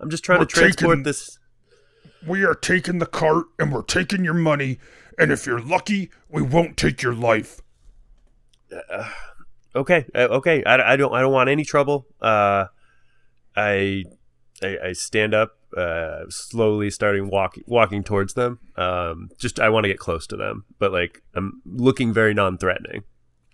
[0.00, 1.38] I'm just trying We're to transport taking- this.
[2.26, 4.78] We are taking the cart and we're taking your money,
[5.18, 7.60] and if you're lucky, we won't take your life.
[8.88, 9.10] Uh,
[9.74, 10.62] okay.
[10.64, 12.06] I, I don't I don't want any trouble.
[12.20, 12.66] Uh,
[13.56, 14.04] I
[14.62, 18.58] I, I stand up, uh, slowly starting walking walking towards them.
[18.76, 23.04] Um, just I want to get close to them, but like I'm looking very non-threatening.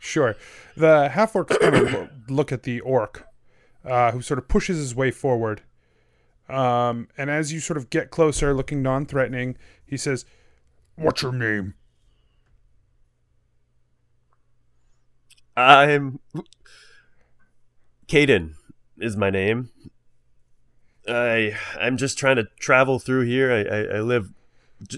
[0.00, 0.36] Sure.
[0.76, 1.50] The half of
[2.28, 3.26] look at the orc,
[3.84, 5.62] uh, who sort of pushes his way forward.
[6.48, 10.24] Um, and as you sort of get closer, looking non threatening, he says,
[10.96, 11.74] What's your name?
[15.58, 16.20] I'm
[18.06, 18.54] Caden
[18.98, 19.70] is my name.
[21.08, 23.52] I I'm just trying to travel through here.
[23.52, 24.30] I I, I live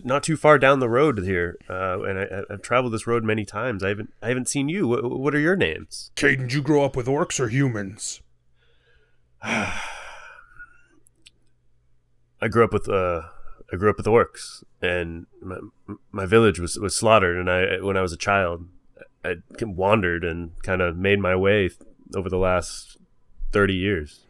[0.05, 3.47] not too far down the road here, uh, and I, I've traveled this road many
[3.47, 3.83] times.
[3.83, 4.87] I haven't I haven't seen you.
[4.87, 6.11] What, what are your names?
[6.15, 8.21] Caden, did you grow up with orcs or humans?
[9.43, 9.81] I
[12.51, 13.23] grew up with uh
[13.73, 15.57] I grew up with orcs, and my
[16.13, 17.39] my village was was slaughtered.
[17.39, 18.67] And I when I was a child,
[19.25, 21.71] I wandered and kind of made my way
[22.15, 22.97] over the last
[23.53, 24.27] thirty years.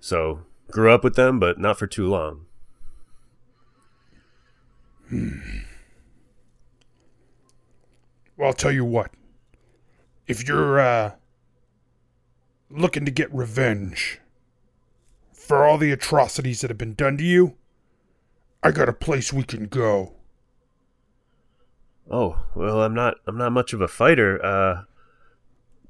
[0.00, 2.46] So grew up with them, but not for too long.
[8.36, 9.10] Well, I'll tell you what.
[10.26, 11.12] If you're uh,
[12.70, 14.20] looking to get revenge
[15.34, 17.56] for all the atrocities that have been done to you,
[18.62, 20.14] I got a place we can go.
[22.12, 24.44] Oh well, I'm not I'm not much of a fighter.
[24.44, 24.82] Uh,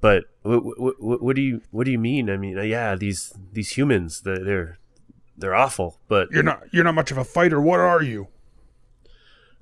[0.01, 2.31] but what, what, what do you what do you mean?
[2.31, 4.79] I mean, uh, yeah, these these humans they're they're,
[5.37, 5.99] they're awful.
[6.09, 7.61] But You're not you're not much of a fighter.
[7.61, 8.29] What are you?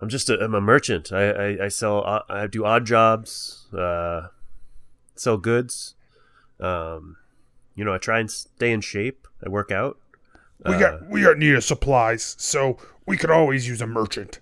[0.03, 1.12] I'm just a, I'm a merchant.
[1.12, 4.29] I, I, I sell o- I do odd jobs, uh,
[5.14, 5.94] sell goods.
[6.59, 7.16] Um,
[7.75, 9.27] you know, I try and stay in shape.
[9.44, 9.99] I work out.
[10.66, 14.40] We Uh, got we got need of supplies, so we could always use a merchant.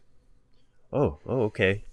[0.93, 1.85] Oh, oh, okay.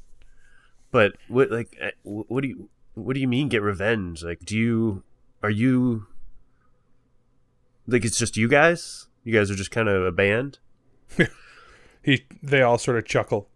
[0.96, 4.24] But what like uh, what do you what do you mean get revenge?
[4.24, 5.04] Like, do you
[5.44, 6.08] are you
[7.86, 9.10] like it's just you guys?
[9.26, 10.60] You guys are just kind of a band.
[12.02, 13.50] he they all sort of chuckle.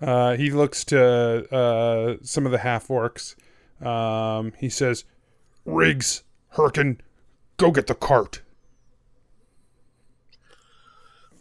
[0.00, 3.36] Uh, he looks to uh, some of the half orcs.
[3.80, 5.04] Um, he says,
[5.64, 6.24] Riggs,
[6.56, 6.98] Herkin,
[7.58, 8.42] go get the cart.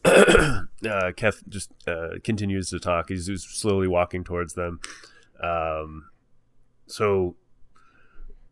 [0.86, 3.10] uh, Keth just uh, continues to talk.
[3.10, 4.80] He's, he's slowly walking towards them.
[5.42, 6.10] Um,
[6.88, 7.36] so,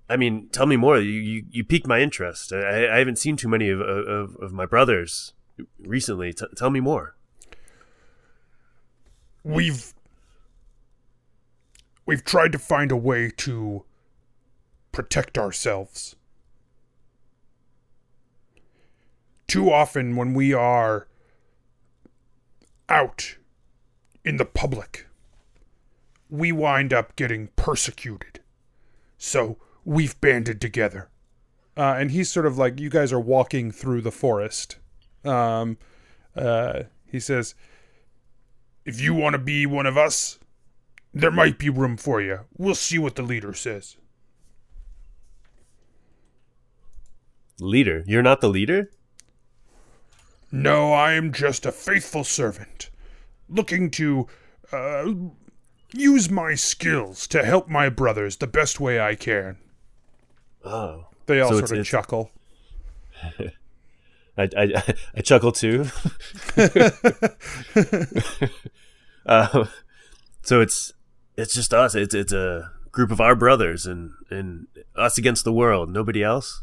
[0.09, 0.99] I mean, tell me more.
[0.99, 2.53] You you, you piqued my interest.
[2.53, 5.33] I, I haven't seen too many of of, of my brothers
[5.79, 6.33] recently.
[6.33, 7.15] T- tell me more.
[9.43, 9.93] We've
[12.05, 13.83] we've tried to find a way to
[14.91, 16.15] protect ourselves.
[19.47, 21.07] Too often when we are
[22.89, 23.37] out
[24.23, 25.07] in the public,
[26.29, 28.41] we wind up getting persecuted.
[29.17, 31.09] So we've banded together.
[31.77, 34.77] uh, and he's sort of like, you guys are walking through the forest.
[35.23, 35.77] Um,
[36.35, 37.53] uh, he says,
[38.85, 40.39] If you want to be one of us,
[41.13, 42.41] there might be room for you.
[42.57, 43.97] We'll see what the leader says.
[47.59, 48.89] Leader, you're not the leader.
[50.51, 52.89] No, I am just a faithful servant,
[53.49, 54.27] looking to
[54.71, 55.11] uh,
[55.93, 59.57] use my skills to help my brothers the best way I can.
[60.63, 62.31] Oh, they all So sort it's- of it's- chuckle.
[64.39, 65.87] I, I, I chuckle too.
[69.25, 69.65] uh,
[70.43, 70.93] so it's
[71.35, 71.95] it's just us.
[71.95, 75.89] It's it's a group of our brothers and and us against the world.
[75.89, 76.61] Nobody else.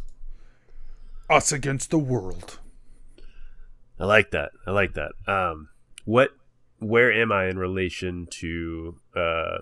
[1.28, 2.58] Us against the world.
[4.04, 4.50] I like that.
[4.66, 5.12] I like that.
[5.26, 5.68] Um,
[6.04, 6.30] what?
[6.78, 9.58] Where am I in relation to uh,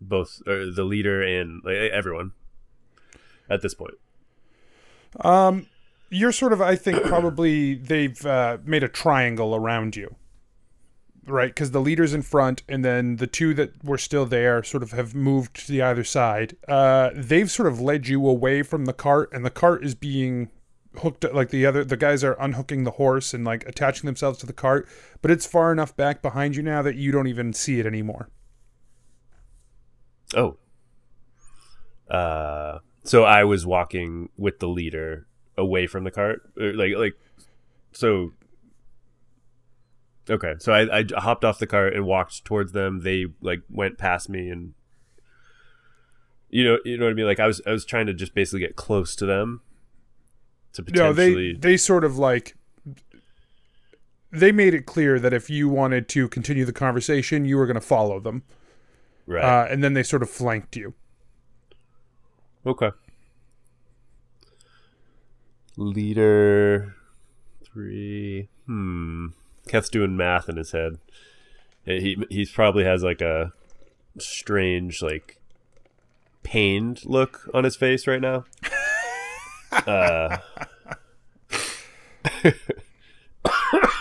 [0.00, 2.32] both uh, the leader and like, everyone?
[3.48, 3.94] at this point?
[5.20, 5.66] Um,
[6.10, 10.16] you're sort of, I think, probably they've uh, made a triangle around you,
[11.26, 11.50] right?
[11.50, 14.92] Because the leader's in front, and then the two that were still there sort of
[14.92, 16.56] have moved to the either side.
[16.66, 20.50] Uh, they've sort of led you away from the cart, and the cart is being
[20.98, 21.24] hooked.
[21.32, 24.52] Like the other, the guys are unhooking the horse and like attaching themselves to the
[24.52, 24.88] cart,
[25.22, 28.30] but it's far enough back behind you now that you don't even see it anymore.
[30.34, 30.56] Oh.
[32.10, 35.26] Uh, so I was walking with the leader
[35.56, 37.14] away from the cart, like like,
[37.92, 38.32] so.
[40.30, 43.00] Okay, so I, I hopped off the cart and walked towards them.
[43.00, 44.74] They like went past me, and
[46.50, 47.24] you know, you know what I mean.
[47.24, 49.62] Like I was, I was trying to just basically get close to them
[50.74, 51.52] to No, potentially.
[51.54, 52.56] they they sort of like
[54.30, 57.74] they made it clear that if you wanted to continue the conversation, you were going
[57.74, 58.42] to follow them,
[59.26, 59.42] right.
[59.42, 60.94] uh, and then they sort of flanked you.
[62.66, 62.90] Okay.
[65.76, 66.94] Leader
[67.64, 68.48] three.
[68.66, 69.28] Hmm.
[69.68, 70.98] Keth's doing math in his head.
[71.84, 73.52] He he probably has like a
[74.18, 75.40] strange like
[76.42, 78.44] pained look on his face right now.
[79.72, 80.38] Uh,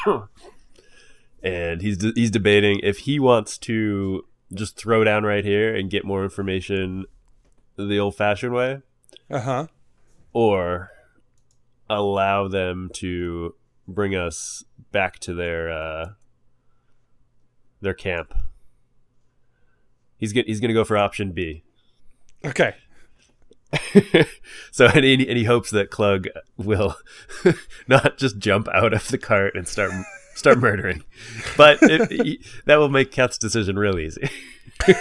[1.44, 5.90] and he's de- he's debating if he wants to just throw down right here and
[5.90, 7.06] get more information
[7.76, 8.82] the old-fashioned way
[9.30, 9.68] Uh huh.
[10.34, 10.92] or
[11.90, 13.54] allow them to
[13.88, 16.06] bring us back to their uh,
[17.82, 18.34] their camp.
[20.18, 21.64] He's get, he's going to go for option B.
[22.44, 22.74] Okay.
[24.72, 26.96] so and he, and he hopes that Clug will
[27.88, 29.92] not just jump out of the cart and start
[30.36, 31.04] start murdering,
[31.58, 34.30] but it, he, that will make Keth's decision real easy.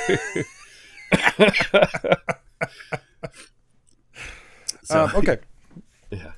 [4.83, 5.39] So- um, okay.
[6.11, 6.33] Yeah.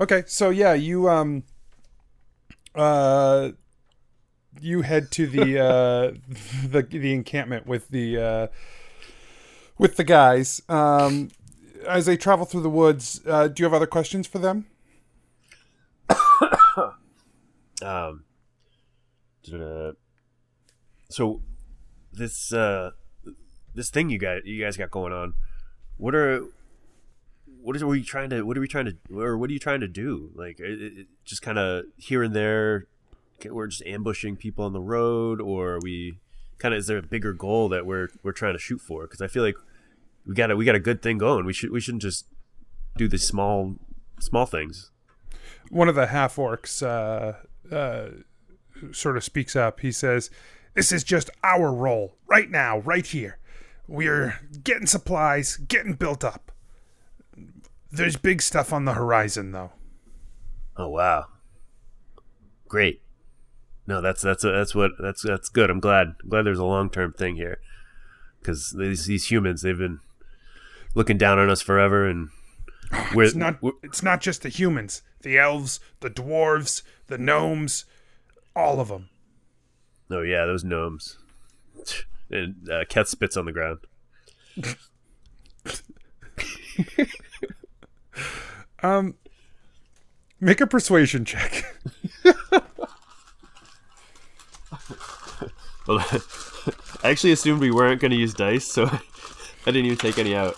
[0.00, 0.22] Okay.
[0.26, 1.44] So yeah, you um
[2.74, 3.50] uh
[4.60, 6.12] you head to the uh
[6.66, 8.46] the the encampment with the uh
[9.80, 10.62] with the guys.
[10.68, 11.30] Um
[11.88, 14.66] as they travel through the woods, uh, do you have other questions for them?
[17.82, 18.24] um
[21.08, 21.40] so
[22.12, 22.90] this uh
[23.74, 25.34] this thing you guys you guys got going on
[25.96, 26.44] what are
[27.62, 29.80] what is we trying to what are we trying to or what are you trying
[29.80, 32.86] to do like it, it, just kind of here and there
[33.46, 36.18] we're just ambushing people on the road or we
[36.58, 39.20] kind of is there a bigger goal that we're we're trying to shoot for because
[39.20, 39.56] i feel like
[40.30, 42.24] we got a we got a good thing going we should we shouldn't just
[42.96, 43.74] do the small
[44.20, 44.92] small things
[45.70, 47.34] One of the half orcs uh,
[47.74, 48.10] uh,
[48.92, 49.80] sort of speaks up.
[49.80, 50.30] He says,
[50.74, 53.38] "This is just our role right now, right here.
[53.86, 56.52] We're getting supplies, getting built up.
[57.92, 59.72] There's big stuff on the horizon, though."
[60.76, 61.26] Oh wow.
[62.68, 63.02] Great.
[63.86, 65.70] No, that's that's that's what that's that's good.
[65.70, 66.16] I'm glad.
[66.22, 67.60] I'm glad there's a long term thing here,
[68.40, 70.00] because these these humans they've been
[70.94, 72.28] looking down on us forever, and
[73.14, 73.58] we're It's not.
[73.82, 77.84] It's not just the humans, the elves, the dwarves, the gnomes,
[78.54, 79.08] all of them.
[80.10, 81.18] oh yeah, those gnomes.
[82.32, 83.78] And uh, Keth spits on the ground.
[88.82, 89.14] Um,
[90.40, 91.64] make a persuasion check.
[95.86, 95.98] Well,
[97.02, 98.88] I actually assumed we weren't going to use dice, so
[99.70, 100.56] I didn't even take any out.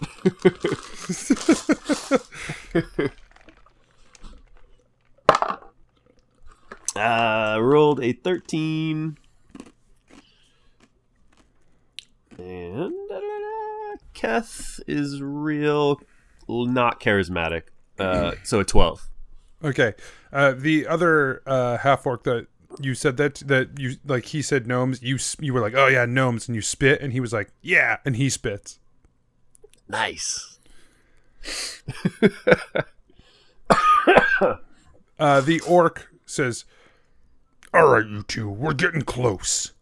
[6.96, 9.18] uh, rolled a 13.
[12.38, 16.00] And da-da-da, Keth is real
[16.48, 17.64] not charismatic.
[17.98, 19.10] Uh, so a 12.
[19.62, 19.92] Okay.
[20.32, 22.46] Uh, the other uh, half orc that
[22.80, 25.02] you said that that you like he said gnomes.
[25.02, 27.98] You you were like, oh yeah, gnomes, and you spit, and he was like, yeah,
[28.06, 28.78] and he spits.
[29.92, 30.58] Nice.
[35.18, 36.64] Uh, the orc says,
[37.72, 39.72] "All right, you two, we're getting close."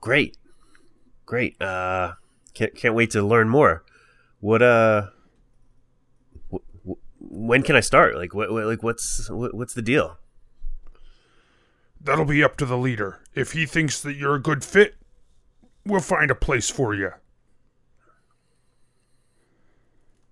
[0.00, 0.38] Great,
[1.26, 1.60] great.
[1.60, 2.14] Uh,
[2.54, 3.84] can't can't wait to learn more.
[4.40, 5.08] What uh,
[6.50, 8.16] w- w- when can I start?
[8.16, 10.16] Like what, what like what's what, what's the deal?
[12.00, 13.20] That'll be up to the leader.
[13.34, 14.94] If he thinks that you're a good fit,
[15.84, 17.10] we'll find a place for you.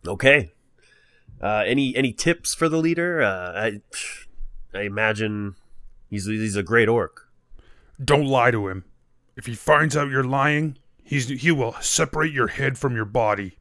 [0.07, 0.53] Okay.
[1.43, 3.23] Uh, any any tips for the leader?
[3.23, 3.81] Uh, I
[4.77, 5.57] I imagine
[6.09, 7.29] he's he's a great orc.
[8.03, 8.85] Don't lie to him.
[9.37, 10.77] If he finds out you're lying,
[11.11, 13.59] He's he will separate your head from your body.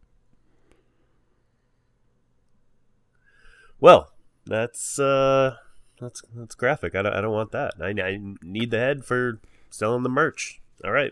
[3.79, 4.11] Well,
[4.45, 5.55] that's uh,
[5.99, 6.93] that's that's graphic.
[6.93, 7.73] I don't, I don't want that.
[7.81, 10.61] I, I need the head for selling the merch.
[10.85, 11.11] All right,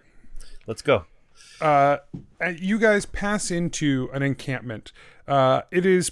[0.67, 1.05] let's go.
[1.59, 1.97] Uh,
[2.55, 4.91] you guys pass into an encampment.
[5.27, 6.11] Uh, it is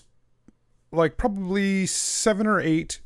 [0.92, 3.02] like probably seven or eight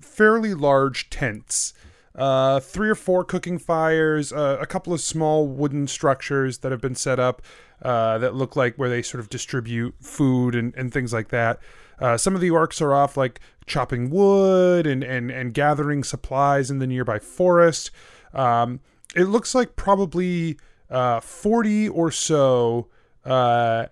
[0.00, 1.72] fairly large tents.
[2.14, 6.80] Uh, three or four cooking fires, uh, a couple of small wooden structures that have
[6.80, 7.40] been set up
[7.82, 11.60] uh, that look like where they sort of distribute food and, and things like that.
[12.00, 16.70] Uh, some of the orcs are off like chopping wood and, and, and gathering supplies
[16.70, 17.92] in the nearby forest.
[18.34, 18.80] Um,
[19.14, 20.58] it looks like probably
[20.90, 22.88] uh, 40 or so
[23.24, 23.86] uh,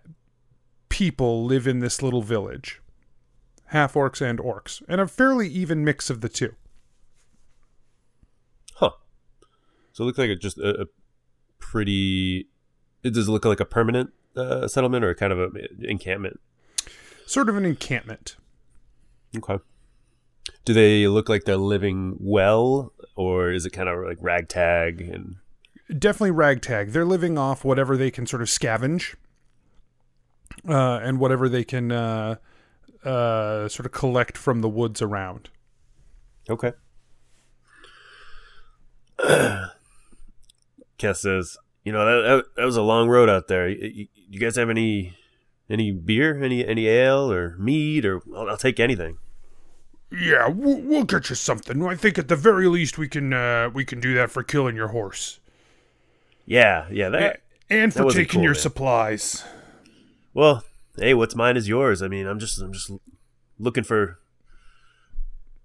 [0.89, 2.81] people live in this little village
[3.67, 6.55] half orcs and orcs, and a fairly even mix of the two.
[8.75, 8.91] Huh.
[9.93, 10.85] So it looks like a, just a, a
[11.59, 12.49] pretty.
[13.03, 16.41] It does it look like a permanent uh, settlement or kind of an encampment?
[17.27, 18.37] Sort of an encampment.
[19.37, 19.59] Okay.
[20.65, 25.37] Do they look like they're living well, or is it kind of like ragtag and?
[25.89, 26.91] Definitely ragtag.
[26.91, 29.15] They're living off whatever they can sort of scavenge,
[30.69, 32.37] uh, and whatever they can uh,
[33.05, 35.49] uh, sort of collect from the woods around.
[36.51, 36.73] Okay.
[40.99, 43.69] Keth says, "You know that, that, that was a long road out there.
[43.69, 45.17] You, you, guys have any
[45.71, 49.19] any beer, any any ale or mead, or I'll, I'll take anything."
[50.11, 51.85] Yeah, we'll, we'll, get you something.
[51.85, 54.77] I think at the very least we can uh, we can do that for killing
[54.77, 55.41] your horse.
[56.47, 58.61] Yeah, yeah, that and for taking cool, your man.
[58.61, 59.45] supplies.
[60.33, 60.65] Well,
[60.97, 62.03] hey, what's mine is yours.
[62.03, 62.91] I mean, I'm just I'm just
[63.59, 64.19] looking for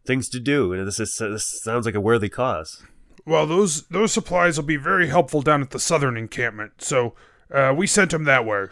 [0.06, 2.84] things to do, and this is this sounds like a worthy cause.
[3.26, 6.74] Well, those those supplies will be very helpful down at the southern encampment.
[6.80, 7.14] So
[7.54, 8.68] uh, we sent them that way.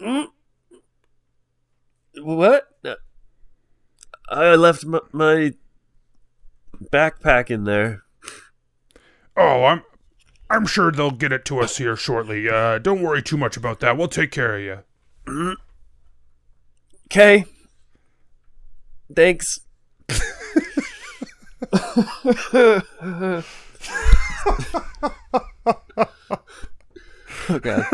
[0.00, 0.28] Mm.
[2.22, 2.68] What?
[4.28, 5.52] I left my, my
[6.90, 8.02] backpack in there.
[9.36, 9.82] Oh, I'm
[10.52, 12.46] I'm sure they'll get it to us here shortly.
[12.46, 13.96] Uh, don't worry too much about that.
[13.96, 14.84] We'll take care of
[15.26, 15.56] you.
[17.06, 17.46] Okay.
[19.16, 19.60] Thanks.
[27.48, 27.84] oh god.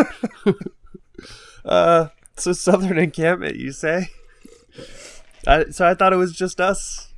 [1.65, 4.09] uh, so southern encampment, you say?
[5.47, 7.13] I, so I thought it was just us.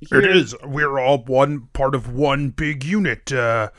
[0.00, 0.20] Here.
[0.20, 0.54] It is.
[0.62, 3.32] We're all one part of one big unit.
[3.32, 3.70] Uh,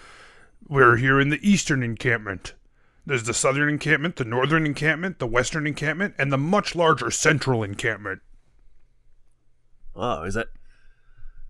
[0.68, 2.54] we're here in the eastern encampment.
[3.06, 7.64] There's the southern encampment, the northern encampment, the western encampment, and the much larger central
[7.64, 8.22] encampment.
[9.96, 10.48] Oh, is that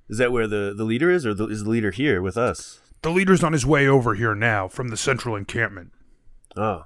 [0.09, 2.79] is that where the, the leader is, or the, is the leader here with us?
[3.01, 5.91] The leader's on his way over here now from the central encampment.
[6.55, 6.85] Oh.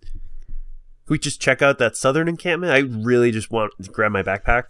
[0.00, 2.72] Can we just check out that southern encampment?
[2.72, 4.64] I really just want to grab my backpack.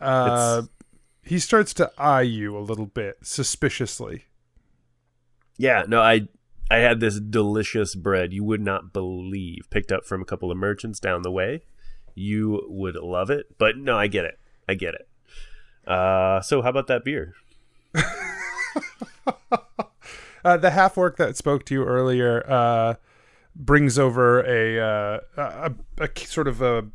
[0.00, 0.62] Uh,
[1.22, 4.24] he starts to eye you a little bit suspiciously.
[5.56, 6.28] Yeah, no, I
[6.70, 10.56] I had this delicious bread you would not believe picked up from a couple of
[10.56, 11.62] merchants down the way.
[12.14, 14.38] You would love it, but no, I get it.
[14.68, 15.08] I get it.
[15.88, 17.34] Uh, so how about that beer?
[20.44, 22.94] uh, the half orc that spoke to you earlier uh,
[23.54, 26.86] brings over a, uh, a, a, sort of a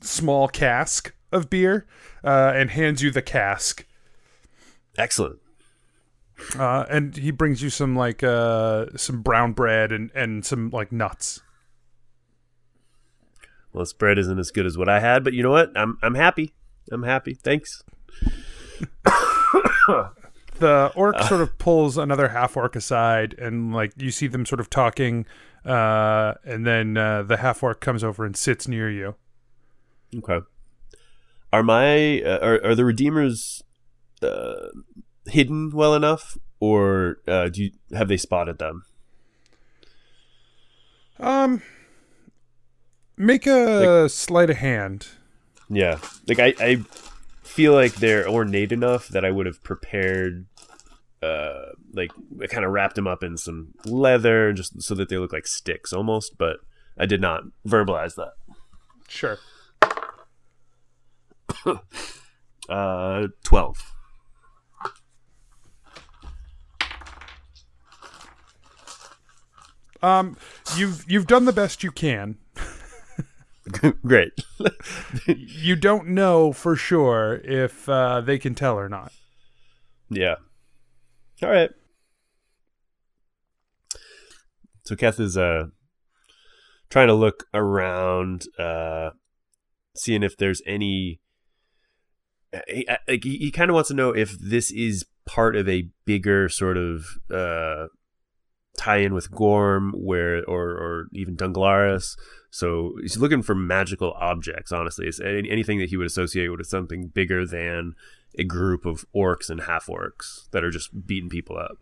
[0.00, 1.86] small cask of beer
[2.24, 3.86] uh, and hands you the cask.
[4.98, 5.38] Excellent.
[6.58, 10.90] Uh, and he brings you some like uh, some brown bread and, and some like
[10.92, 11.40] nuts.
[13.72, 15.72] Well, this bread isn't as good as what I had, but you know what?
[15.76, 16.54] I'm I'm happy.
[16.90, 17.34] I'm happy.
[17.34, 17.82] Thanks.
[20.58, 24.60] the orc sort of pulls another half orc aside, and like you see them sort
[24.60, 25.26] of talking,
[25.64, 29.16] uh, and then uh, the half orc comes over and sits near you.
[30.16, 30.40] Okay.
[31.52, 33.62] Are my uh, are are the redeemers
[34.22, 34.68] uh,
[35.26, 38.84] hidden well enough, or uh, do you have they spotted them?
[41.18, 41.62] Um,
[43.16, 45.08] make a like, sleight of hand.
[45.68, 45.98] Yeah,
[46.28, 46.76] like I, I
[47.42, 50.46] feel like they're ornate enough that I would have prepared,
[51.22, 52.10] uh, like
[52.42, 55.46] I kind of wrapped them up in some leather just so that they look like
[55.46, 56.58] sticks almost, but
[56.98, 58.34] I did not verbalize that.
[59.08, 59.38] Sure.
[62.68, 63.93] uh, twelve.
[70.04, 70.36] Um,
[70.76, 72.36] you've you've done the best you can.
[74.06, 74.32] Great.
[75.26, 79.12] you don't know for sure if uh, they can tell or not.
[80.10, 80.34] Yeah.
[81.42, 81.70] All right.
[84.84, 85.64] so Keth is uh
[86.90, 89.10] trying to look around, uh,
[89.96, 91.20] seeing if there's any.
[92.68, 95.88] He, like he, he kind of wants to know if this is part of a
[96.04, 97.86] bigger sort of uh,
[98.76, 102.16] tie-in with Gorm, where or or even Dunglaris.
[102.50, 104.70] So he's looking for magical objects.
[104.70, 107.94] Honestly, it's any, anything that he would associate with something bigger than
[108.38, 111.78] a group of orcs and half orcs that are just beating people up.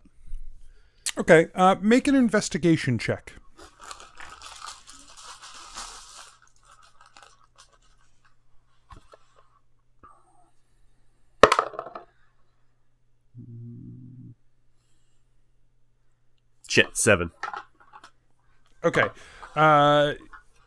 [1.17, 3.33] Okay, uh, make an investigation check.
[16.73, 17.29] Shit, seven.
[18.83, 19.03] Okay.
[19.55, 20.13] Uh,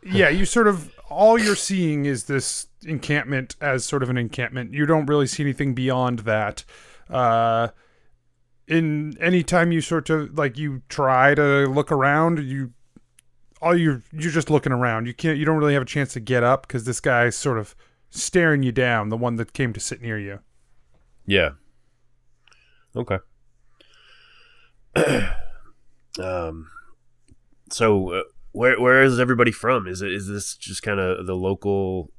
[0.05, 4.73] yeah, you sort of all you're seeing is this encampment as sort of an encampment.
[4.73, 6.63] You don't really see anything beyond that.
[7.11, 7.71] Uh,
[8.69, 12.73] in any time you sort of like you try to look around, you
[13.61, 15.07] all you you're just looking around.
[15.07, 17.59] You can't you don't really have a chance to get up because this guy's sort
[17.59, 17.75] of
[18.11, 19.09] staring you down.
[19.09, 20.39] The one that came to sit near you.
[21.27, 21.55] Yeah.
[22.95, 23.19] Okay.
[26.19, 26.71] um.
[27.71, 29.87] So, uh, where where is everybody from?
[29.87, 32.11] Is it is this just kind of the local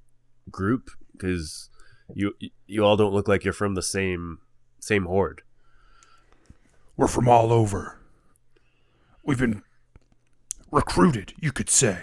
[0.51, 0.91] group?
[1.13, 1.69] Because
[2.13, 2.33] you
[2.65, 4.39] you all don't look like you're from the same
[4.79, 5.41] same horde.
[6.95, 7.99] We're from all over.
[9.23, 9.61] We've been
[10.71, 11.99] recruited, you could say.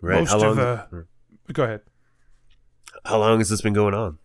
[0.00, 0.20] Right.
[0.20, 0.50] Most how long?
[0.50, 1.06] of the.
[1.52, 1.80] Go ahead.
[3.04, 4.18] How long has this been going on?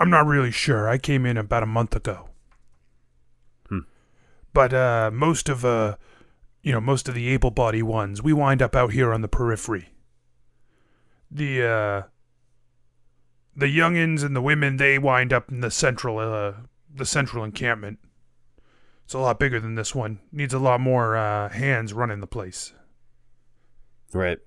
[0.00, 0.88] I'm not really sure.
[0.88, 2.30] I came in about a month ago.
[3.68, 3.80] Hmm.
[4.52, 5.96] But uh, most of uh,
[6.62, 9.90] you know, most of the able-bodied ones, we wind up out here on the periphery.
[11.30, 12.02] The uh,
[13.54, 16.54] the youngins and the women, they wind up in the central uh,
[16.92, 17.98] the central encampment.
[19.04, 20.20] It's a lot bigger than this one.
[20.32, 22.72] Needs a lot more uh, hands running the place.
[24.12, 24.38] Right.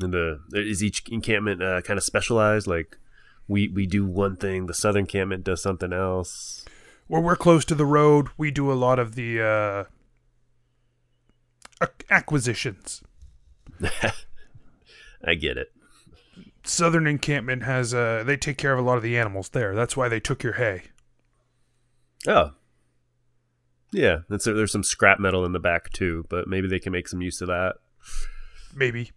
[0.00, 2.66] And uh, is each encampment uh, kind of specialized?
[2.66, 2.98] Like,
[3.48, 6.64] we we do one thing, the southern encampment does something else.
[7.06, 9.84] Where we're close to the road, we do a lot of the uh,
[12.10, 13.02] acquisitions.
[15.24, 15.68] I get it.
[16.64, 19.74] Southern encampment has uh, they take care of a lot of the animals there.
[19.74, 20.82] That's why they took your hay.
[22.26, 22.52] Oh.
[23.92, 27.06] Yeah, that's, there's some scrap metal in the back too, but maybe they can make
[27.06, 27.76] some use of that.
[28.74, 29.12] Maybe.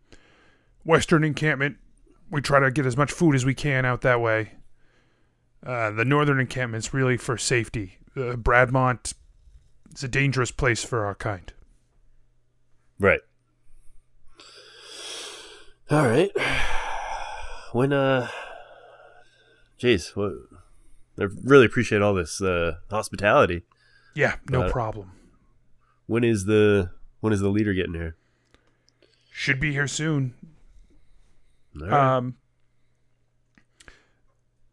[0.90, 1.78] Western encampment,
[2.32, 4.54] we try to get as much food as we can out that way.
[5.64, 8.00] Uh, the northern encampment's really for safety.
[8.18, 9.14] Uh, Bradmont
[9.94, 11.54] is a dangerous place for our kind.
[13.00, 13.20] Right.
[15.92, 16.32] All right.
[17.72, 18.30] When uh,
[19.80, 20.34] jeez, what?
[21.20, 23.62] I really appreciate all this uh, hospitality.
[24.16, 25.12] Yeah, no Uh, problem.
[26.08, 28.16] When is the when is the leader getting here?
[29.32, 30.34] Should be here soon.
[31.76, 31.92] Right.
[31.92, 32.36] Um.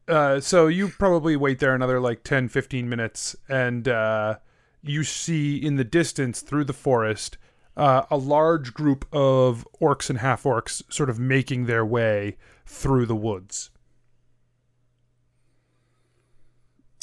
[0.09, 4.37] Uh, so you probably wait there another like 10, 15 minutes, and uh,
[4.81, 7.39] you see in the distance through the forest
[7.77, 13.05] uh, a large group of orcs and half orcs sort of making their way through
[13.05, 13.71] the woods.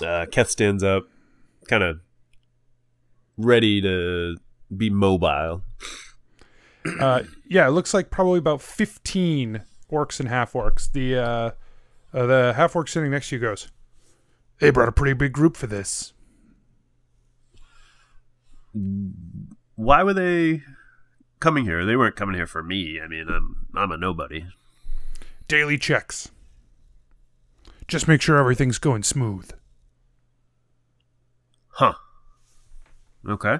[0.03, 1.07] uh, Keth stands up,
[1.67, 1.99] kind of
[3.37, 4.37] ready to
[4.75, 5.63] be mobile.
[6.99, 9.61] Uh, yeah, it looks like probably about 15
[9.93, 10.91] orcs and half orcs.
[10.91, 11.51] The uh,
[12.13, 13.71] uh, the half orc sitting next to you goes,
[14.59, 16.13] They brought a pretty big group for this.
[19.75, 20.63] Why were they
[21.39, 21.85] coming here?
[21.85, 22.99] They weren't coming here for me.
[23.03, 24.45] I mean, I'm I'm a nobody.
[25.47, 26.31] Daily checks.
[27.87, 29.51] Just make sure everything's going smooth.
[31.67, 31.93] Huh.
[33.27, 33.59] Okay.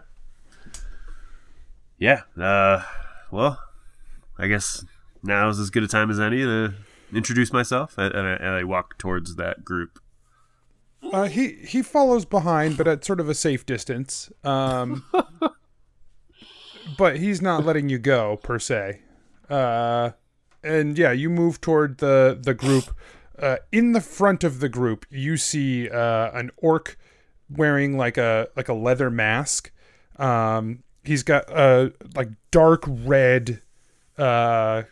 [1.97, 2.21] Yeah.
[2.39, 2.84] Uh.
[3.31, 3.59] Well,
[4.38, 4.86] I guess
[5.24, 6.74] now is as good a time as any to
[7.13, 9.99] introduce myself, and, and, I, and I walk towards that group.
[11.11, 14.32] Uh, he he follows behind, but at sort of a safe distance.
[14.43, 15.03] Um,
[16.97, 19.01] but he's not letting you go per se.
[19.49, 20.11] Uh,
[20.63, 22.95] and yeah, you move toward the the group.
[23.38, 26.97] Uh, in the front of the group, you see uh, an orc
[27.49, 29.71] wearing like a like a leather mask.
[30.17, 33.61] Um, he's got a like dark red,
[34.17, 34.84] uh,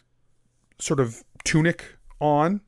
[0.81, 2.61] sort of tunic on.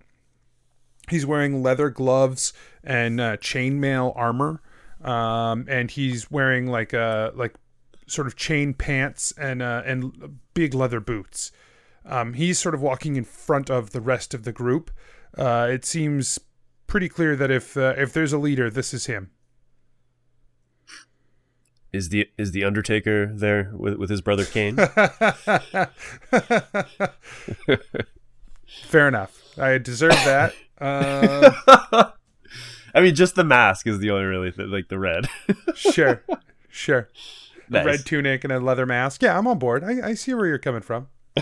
[1.10, 2.54] He's wearing leather gloves
[2.84, 4.62] and uh, chainmail armor,
[5.02, 7.56] um, and he's wearing like a like
[8.08, 11.52] sort of chain pants and uh, and big leather boots.
[12.06, 14.92] Um, he's sort of walking in front of the rest of the group.
[15.38, 16.40] Uh, it seems
[16.88, 19.32] pretty clear that if uh, if there's a leader, this is him.
[21.94, 24.76] Is the is the Undertaker there with with his brother Kane?
[28.88, 29.40] Fair enough.
[29.60, 30.56] I deserve that.
[30.82, 31.52] Uh,
[32.96, 35.28] I mean, just the mask is the only really th- like the red.
[35.76, 36.24] sure,
[36.68, 37.10] sure.
[37.70, 37.86] Nice.
[37.86, 39.22] red tunic and a leather mask.
[39.22, 39.84] Yeah, I'm on board.
[39.84, 41.08] I, I see where you're coming from.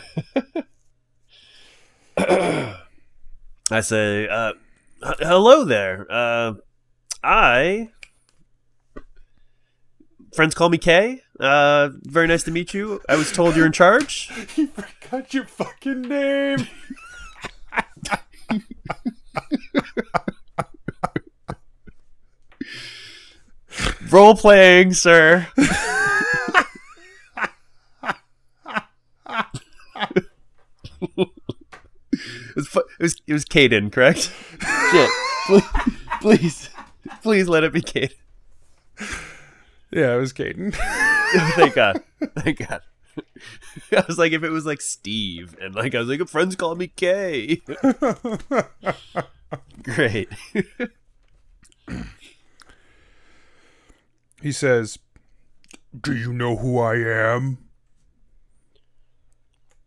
[2.17, 2.75] I
[3.81, 4.53] say, uh,
[5.01, 6.05] hello there.
[6.09, 6.53] Uh,
[7.23, 7.89] I
[10.33, 11.21] friends call me Kay.
[11.39, 13.01] Uh, very nice to meet you.
[13.09, 14.29] I was told you're in charge.
[14.55, 16.67] you forgot your fucking name.
[24.11, 25.47] Role playing, sir.
[25.57, 25.67] it,
[32.55, 34.31] was, fu- it was it was Caden, correct?
[34.91, 35.09] Shit.
[36.21, 36.69] Please, please,
[37.23, 38.11] please let it be Caden.
[39.91, 40.73] Yeah, it was Caden.
[41.55, 42.03] Thank God.
[42.39, 42.81] Thank God.
[43.91, 46.75] I was like, if it was like Steve, and like I was like, friends call
[46.75, 47.61] me Kay.
[49.83, 50.29] Great.
[54.41, 54.97] He says,
[55.99, 57.59] Do you know who I am?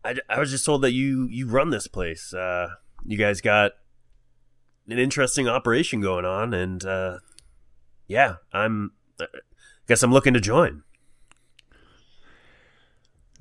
[0.03, 2.33] I, I was just told that you you run this place.
[2.33, 2.69] Uh,
[3.03, 3.71] you guys got
[4.87, 7.17] an interesting operation going on, and uh,
[8.07, 8.91] yeah, I'm.
[9.87, 10.83] Guess I'm looking to join.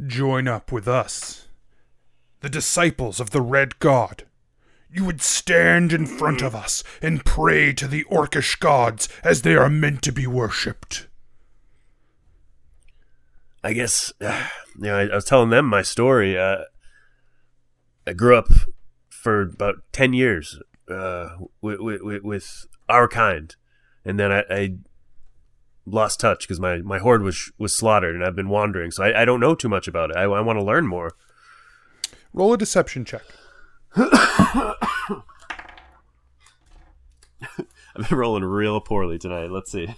[0.05, 1.47] Join up with us,
[2.41, 4.25] the disciples of the Red God.
[4.91, 9.55] You would stand in front of us and pray to the Orcish gods as they
[9.55, 11.09] are meant to be worshipped.
[13.63, 16.39] I guess uh, you know I, I was telling them my story.
[16.39, 16.65] Uh,
[18.07, 18.49] I grew up
[19.09, 21.31] for about ten years uh,
[21.63, 23.57] with, with, with our kind,
[24.05, 24.77] and then I, I
[25.87, 28.91] lost touch because my, my horde was was slaughtered, and I've been wandering.
[28.91, 30.17] So I, I don't know too much about it.
[30.17, 31.13] I, I want to learn more.
[32.33, 33.23] Roll a deception check.
[37.97, 39.51] I've been rolling real poorly tonight.
[39.53, 39.95] Let's see.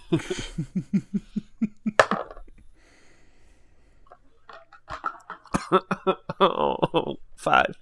[6.39, 7.79] oh, five.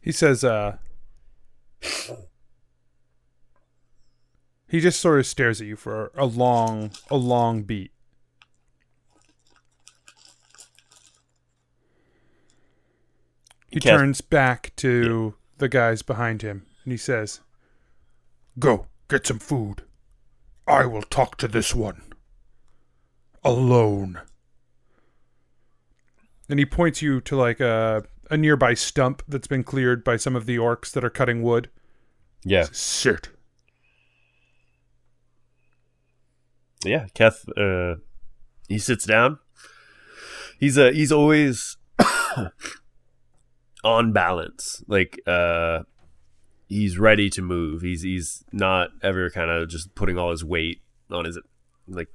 [0.00, 0.76] He says, uh,
[4.72, 7.92] he just sort of stares at you for a long, a long beat.
[13.68, 17.40] He turns back to the guys behind him and he says,
[18.58, 19.82] Go, get some food.
[20.66, 22.02] I will talk to this one.
[23.44, 24.20] Alone.
[26.48, 30.34] and he points you to like a, a nearby stump that's been cleared by some
[30.36, 31.68] of the orcs that are cutting wood.
[32.44, 33.28] Yeah, Sit.
[36.84, 37.06] Yeah.
[37.14, 37.96] Keth, uh,
[38.68, 39.38] he sits down.
[40.58, 41.76] He's uh, he's always
[43.84, 44.82] on balance.
[44.86, 45.80] Like uh,
[46.68, 47.82] he's ready to move.
[47.82, 51.38] He's he's not ever kind of just putting all his weight on his
[51.88, 52.08] like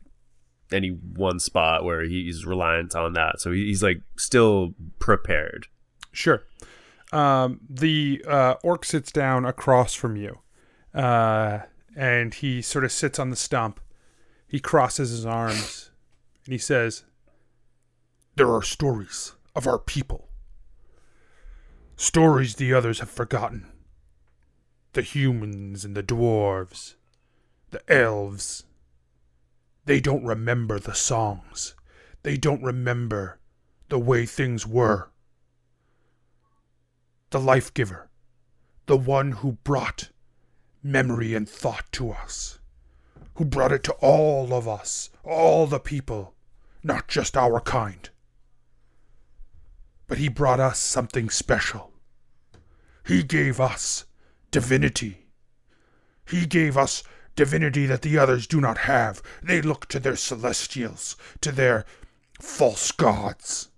[0.71, 3.39] any one spot where he's reliant on that.
[3.39, 5.67] So he- he's like still prepared.
[6.11, 6.43] Sure.
[7.13, 10.39] Um, the uh, orc sits down across from you,
[10.93, 11.59] uh,
[11.95, 13.79] and he sort of sits on the stump.
[14.47, 15.91] He crosses his arms,
[16.45, 17.03] and he says,
[18.35, 20.29] There are stories of our people.
[21.97, 23.67] Stories the others have forgotten.
[24.93, 26.95] The humans and the dwarves,
[27.71, 28.63] the elves.
[29.85, 31.75] They don't remember the songs.
[32.23, 33.39] They don't remember
[33.89, 35.09] the way things were.
[37.31, 38.09] The life giver,
[38.85, 40.09] the one who brought
[40.81, 42.59] memory and thought to us,
[43.37, 46.33] who brought it to all of us, all the people,
[46.83, 48.09] not just our kind.
[50.07, 51.91] But he brought us something special.
[53.05, 54.05] He gave us
[54.49, 55.27] divinity.
[56.27, 57.03] He gave us
[57.35, 59.21] divinity that the others do not have.
[59.43, 61.85] They look to their celestials, to their
[62.41, 63.69] false gods.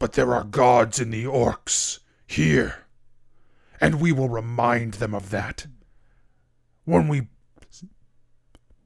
[0.00, 2.86] But there are gods in the orcs here,
[3.80, 5.66] and we will remind them of that
[6.84, 7.28] when we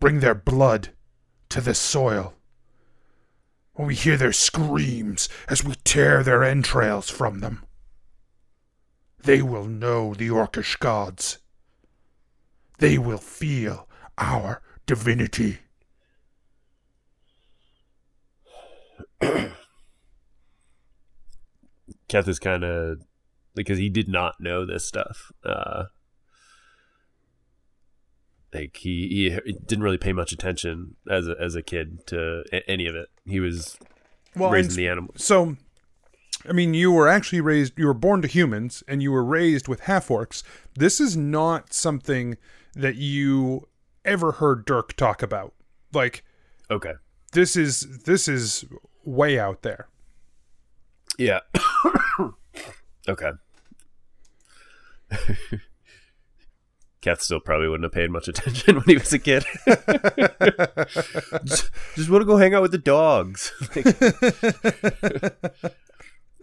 [0.06, 0.90] bring their blood
[1.48, 2.32] to this soil.
[3.72, 7.64] When we hear their screams as we tear their entrails from them,
[9.18, 11.38] they will know the Orcish gods.
[12.78, 15.58] They will feel our divinity.
[22.06, 23.02] Keth is kind of
[23.56, 25.32] because he did not know this stuff.
[25.44, 25.86] Uh,
[28.56, 32.86] like he, he didn't really pay much attention as a, as a kid to any
[32.86, 33.08] of it.
[33.24, 33.78] He was
[34.34, 35.22] Well, raising the animals.
[35.24, 35.56] So,
[36.48, 39.68] I mean, you were actually raised, you were born to humans and you were raised
[39.68, 40.42] with half orcs.
[40.74, 42.36] This is not something
[42.74, 43.68] that you
[44.04, 45.54] ever heard Dirk talk about.
[45.92, 46.24] Like,
[46.70, 46.92] Okay.
[47.32, 48.64] this is, this is
[49.04, 49.88] way out there.
[51.18, 51.40] Yeah.
[53.08, 53.30] okay.
[57.00, 59.44] Kath still probably wouldn't have paid much attention when he was a kid.
[61.44, 63.52] just, just want to go hang out with the dogs.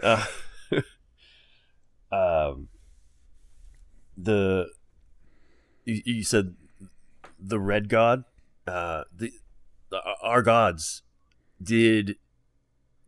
[0.01, 0.25] uh,
[2.11, 2.69] um,
[4.15, 4.67] the
[5.85, 6.55] you, you said
[7.39, 8.23] the red god,
[8.67, 9.33] uh, the,
[9.89, 11.01] the our gods
[11.61, 12.15] did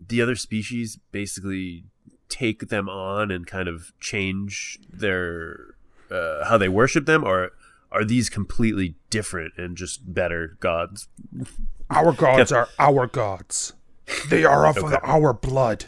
[0.06, 1.86] the other species basically
[2.28, 5.75] take them on and kind of change their
[6.12, 7.52] uh, how they worship them, or
[7.92, 11.08] are these completely different and just better gods?
[11.90, 13.74] Our gods are our gods.
[14.30, 14.98] They are of Okay.
[15.04, 15.86] our blood.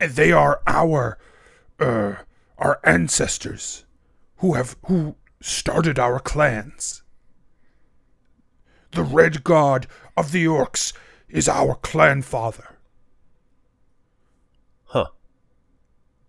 [0.00, 1.18] And they are our
[1.78, 2.14] uh
[2.58, 3.84] our ancestors
[4.36, 7.02] who have who started our clans.
[8.92, 9.86] The red god
[10.16, 10.92] of the orcs
[11.28, 12.76] is our clan father.
[14.84, 15.06] Huh.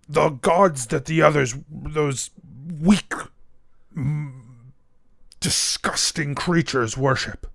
[0.07, 2.29] The gods that the others those
[2.79, 3.13] weak
[3.95, 4.31] mm,
[5.39, 7.47] disgusting creatures worship.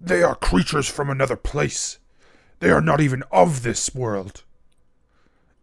[0.00, 1.98] They are creatures from another place.
[2.58, 4.42] They are not even of this world.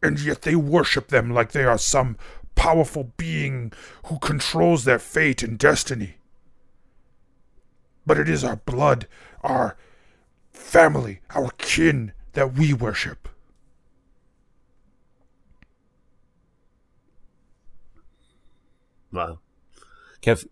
[0.02, 2.18] And yet they worship them like they are some
[2.56, 3.72] powerful being
[4.06, 6.16] who controls their fate and destiny.
[8.06, 9.08] But it is our blood,
[9.44, 9.78] our
[10.52, 13.28] family, our kin that we worship.
[19.12, 19.40] Wow.
[20.22, 20.46] Keth,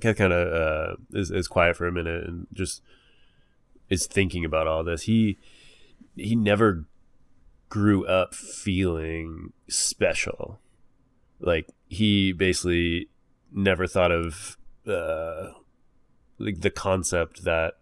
[0.00, 2.82] Keth kind of uh, is is quiet for a minute and just
[3.88, 5.02] is thinking about all this.
[5.02, 5.38] He
[6.16, 6.84] he never
[7.68, 10.60] grew up feeling special.
[11.40, 13.08] Like he basically
[13.52, 15.50] never thought of uh,
[16.38, 17.74] like the concept that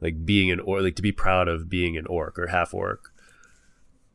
[0.00, 3.12] like being an orc, like to be proud of being an orc or half orc,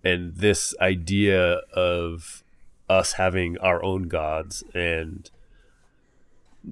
[0.03, 2.43] and this idea of
[2.89, 5.29] us having our own gods and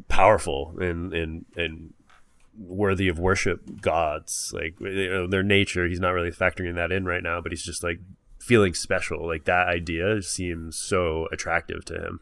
[0.07, 1.93] powerful and and and
[2.57, 7.03] worthy of worship gods like you know, their nature he's not really factoring that in
[7.05, 7.99] right now but he's just like
[8.39, 12.19] feeling special like that idea seems so attractive to him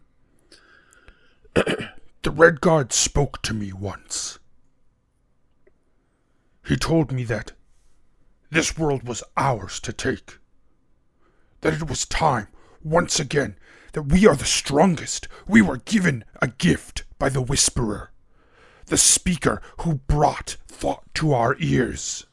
[2.23, 4.37] The Red God spoke to me once.
[6.67, 7.53] He told me that
[8.51, 10.37] this world was ours to take.
[11.61, 12.47] That it was time,
[12.83, 13.55] once again,
[13.93, 15.27] that we are the strongest.
[15.47, 18.11] We were given a gift by the Whisperer,
[18.87, 22.25] the speaker who brought thought to our ears.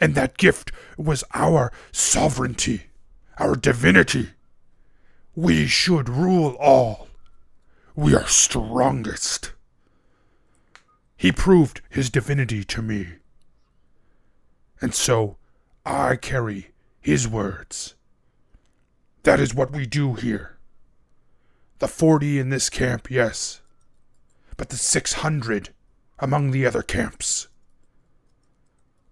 [0.00, 2.84] And that gift was our sovereignty,
[3.38, 4.30] our divinity.
[5.34, 7.08] We should rule all.
[7.94, 9.52] We are strongest.
[11.16, 13.08] He proved his divinity to me.
[14.80, 15.36] And so
[15.84, 17.94] I carry his words.
[19.22, 20.58] That is what we do here.
[21.78, 23.60] The 40 in this camp, yes.
[24.56, 25.70] But the 600
[26.18, 27.48] among the other camps.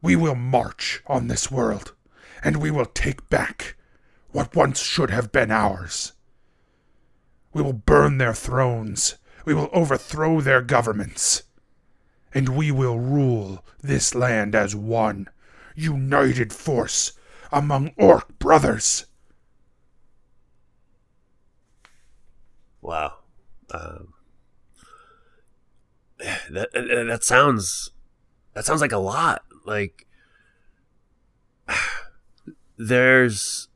[0.00, 1.94] We will march on this world,
[2.42, 3.76] and we will take back
[4.30, 6.12] what once should have been ours.
[7.52, 9.16] We will burn their thrones.
[9.44, 11.42] We will overthrow their governments.
[12.32, 15.28] And we will rule this land as one,
[15.74, 17.12] united force
[17.50, 19.06] among orc brothers.
[22.88, 23.12] Wow
[23.70, 24.14] um,
[26.50, 27.90] that that sounds
[28.54, 30.06] that sounds like a lot like
[32.78, 33.68] there's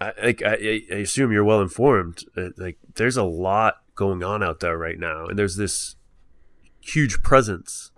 [0.00, 2.24] I, like I, I assume you're well informed.
[2.36, 5.96] Uh, like there's a lot going on out there right now, and there's this
[6.80, 7.90] huge presence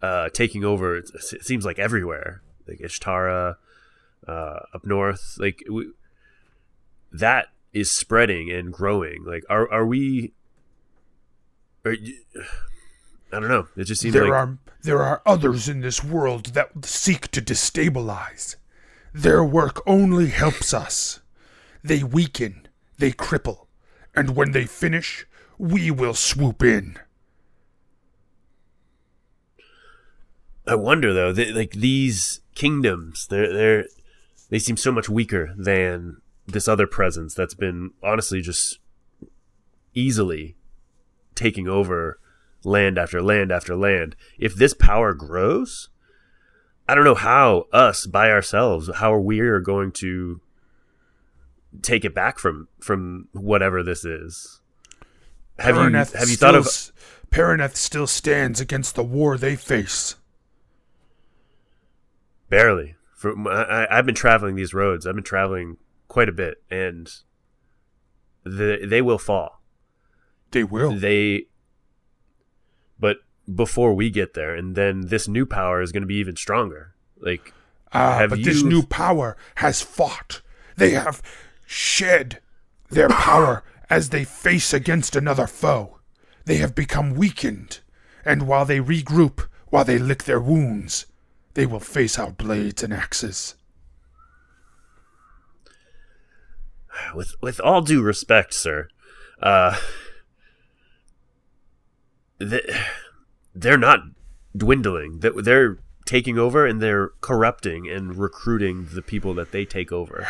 [0.00, 0.96] uh, taking over.
[0.96, 3.56] It, it seems like everywhere, like Ishtara,
[4.26, 5.36] uh, up north.
[5.38, 5.90] Like we,
[7.12, 9.24] that is spreading and growing.
[9.24, 10.32] Like are are we?
[11.84, 12.18] Are you,
[13.32, 13.68] I don't know.
[13.76, 17.42] It just seems There like are there are others in this world that seek to
[17.42, 18.56] destabilize.
[19.12, 21.20] Their work only helps us.
[21.82, 22.68] They weaken,
[22.98, 23.66] they cripple,
[24.14, 25.26] and when they finish,
[25.58, 26.98] we will swoop in.
[30.66, 33.84] I wonder though, they, like these kingdoms, they're they're
[34.50, 36.20] they seem so much weaker than
[36.52, 38.78] this other presence that's been honestly just
[39.94, 40.56] easily
[41.34, 42.18] taking over
[42.64, 44.16] land after land after land.
[44.38, 45.88] If this power grows,
[46.88, 50.40] I don't know how us by ourselves, how are we are going to
[51.82, 54.60] take it back from from whatever this is.
[55.58, 56.66] Have you have you thought of
[57.30, 60.16] Paraneth still stands against the war they face.
[62.48, 62.96] barely?
[63.14, 65.06] For I- I've been traveling these roads.
[65.06, 65.76] I've been traveling
[66.10, 67.08] quite a bit, and
[68.44, 69.62] the, they will fall.
[70.50, 70.92] They will.
[70.92, 71.46] They,
[72.98, 73.18] but
[73.52, 76.94] before we get there, and then this new power is going to be even stronger.
[77.16, 77.54] Like,
[77.92, 80.42] Ah, have but this new power has fought.
[80.76, 81.22] They have
[81.64, 82.40] shed
[82.90, 86.00] their power as they face against another foe.
[86.44, 87.80] They have become weakened,
[88.24, 91.06] and while they regroup, while they lick their wounds,
[91.54, 93.54] they will face our blades and axes.
[97.14, 98.88] With with all due respect, sir,
[99.42, 99.76] uh,
[102.38, 102.60] they,
[103.54, 104.00] they're not
[104.56, 105.20] dwindling.
[105.20, 110.26] They- They're taking over and they're corrupting and recruiting the people that they take over.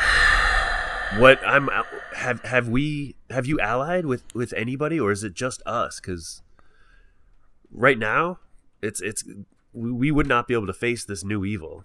[1.16, 1.68] What I'm
[2.16, 5.98] have have we have you allied with with anybody or is it just us?
[6.00, 6.42] Because
[7.72, 8.38] right now,
[8.82, 9.24] it's it's
[9.72, 11.84] we would not be able to face this new evil.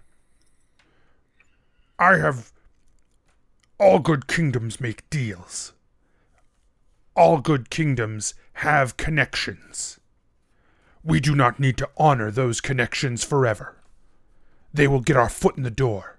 [1.98, 2.52] I have.
[3.78, 5.74] All good kingdoms make deals.
[7.14, 10.00] All good kingdoms have connections.
[11.04, 13.76] We do not need to honor those connections forever.
[14.72, 16.18] They will get our foot in the door,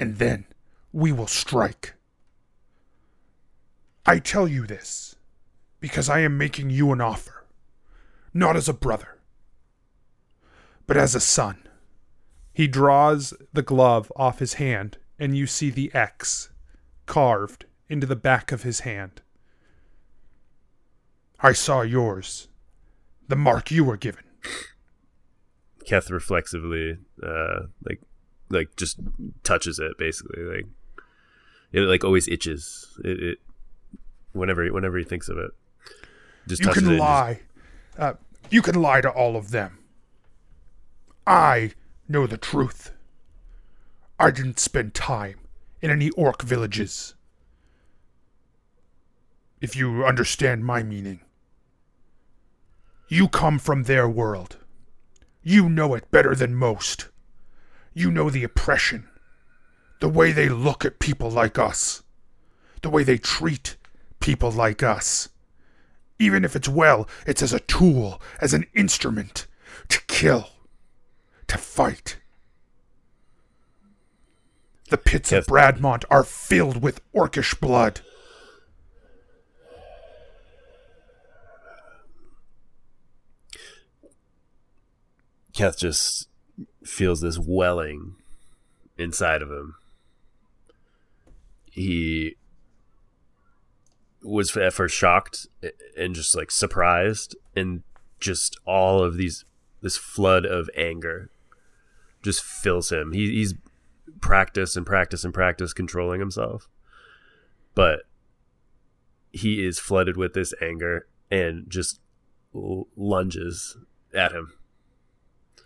[0.00, 0.46] and then
[0.92, 1.92] we will strike.
[4.06, 5.14] I tell you this
[5.80, 7.44] because I am making you an offer,
[8.32, 9.18] not as a brother,
[10.86, 11.68] but as a son.
[12.54, 16.48] He draws the glove off his hand, and you see the X
[17.06, 19.22] carved into the back of his hand.
[21.40, 22.48] I saw yours,
[23.28, 24.24] the mark you were given.
[25.86, 28.00] Keth reflexively, uh, like,
[28.48, 28.98] like just
[29.42, 30.42] touches it basically.
[30.42, 30.66] Like
[31.72, 32.98] it, like always itches.
[33.04, 33.38] It, it
[34.32, 35.50] whenever whenever he thinks of it,
[36.48, 37.40] just you touches it can and just- lie.
[37.98, 38.14] Uh,
[38.50, 39.78] you can lie to all of them.
[41.26, 41.72] I
[42.08, 42.92] know the truth.
[44.18, 45.38] I didn't spend time
[45.84, 47.14] in any orc villages.
[49.60, 51.20] If you understand my meaning,
[53.06, 54.56] you come from their world.
[55.42, 57.10] You know it better than most.
[57.92, 59.10] You know the oppression,
[60.00, 62.02] the way they look at people like us,
[62.80, 63.76] the way they treat
[64.20, 65.28] people like us.
[66.18, 69.46] Even if it's well, it's as a tool, as an instrument
[69.88, 70.48] to kill,
[71.46, 72.16] to fight.
[74.94, 78.00] The pits of Bradmont are filled with orcish blood.
[85.52, 86.28] Keth just
[86.84, 88.14] feels this welling
[88.96, 89.74] inside of him.
[91.72, 92.36] He
[94.22, 95.48] was at first shocked
[95.98, 97.82] and just like surprised, and
[98.20, 99.44] just all of these
[99.82, 101.30] this flood of anger
[102.22, 103.10] just fills him.
[103.10, 103.54] He, he's
[104.24, 106.66] practiced and practice and practice controlling himself,
[107.74, 108.04] but
[109.32, 112.00] he is flooded with this anger and just
[112.54, 113.76] l- lunges
[114.14, 114.54] at him.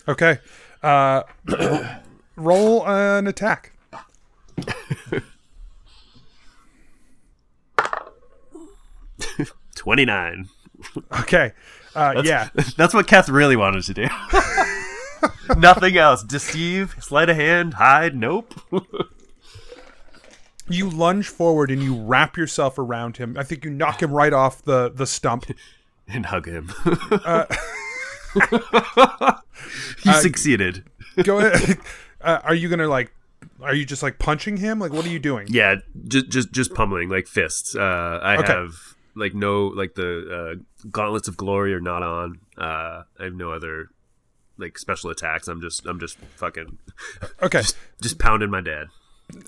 [0.09, 0.41] Okay.
[0.83, 1.23] Uh,
[2.37, 3.73] roll an attack.
[9.77, 10.49] Twenty nine.
[11.21, 11.53] Okay.
[11.95, 12.49] Uh, That's- yeah.
[12.77, 14.07] That's what Keth really wanted to do.
[15.57, 16.23] Nothing else.
[16.23, 18.15] Deceive, sleight of hand, hide.
[18.15, 18.55] Nope.
[20.71, 23.37] You lunge forward and you wrap yourself around him.
[23.39, 25.47] I think you knock him right off the, the stump.
[26.09, 26.71] and hug him.
[26.85, 27.47] Uh,
[30.03, 30.85] he uh, succeeded.
[31.23, 31.79] Go ahead.
[32.21, 33.13] Uh, are you gonna like?
[33.63, 34.79] Are you just like punching him?
[34.79, 35.47] Like, what are you doing?
[35.51, 37.75] Yeah, just just just pummeling like fists.
[37.75, 38.53] Uh, I Okay.
[38.53, 38.73] have
[39.15, 42.41] like no like the uh, gauntlets of glory are not on.
[42.59, 43.89] Uh, I have no other
[44.59, 45.49] like special attacks.
[45.49, 46.79] I'm just I'm just fucking
[47.43, 47.61] Okay.
[47.61, 48.89] just, just pounding my dad.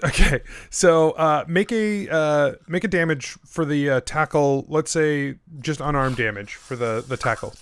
[0.04, 4.66] Okay, so uh, make a uh, make a damage for the uh, tackle.
[4.68, 7.54] Let's say just unarmed damage for the the tackle.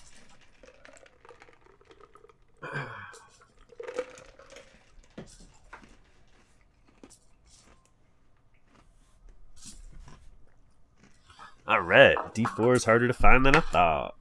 [11.67, 14.15] All right, D4 is harder to find than I thought.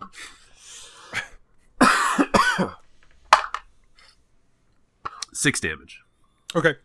[5.47, 6.01] Six damage.
[6.57, 6.75] Okay.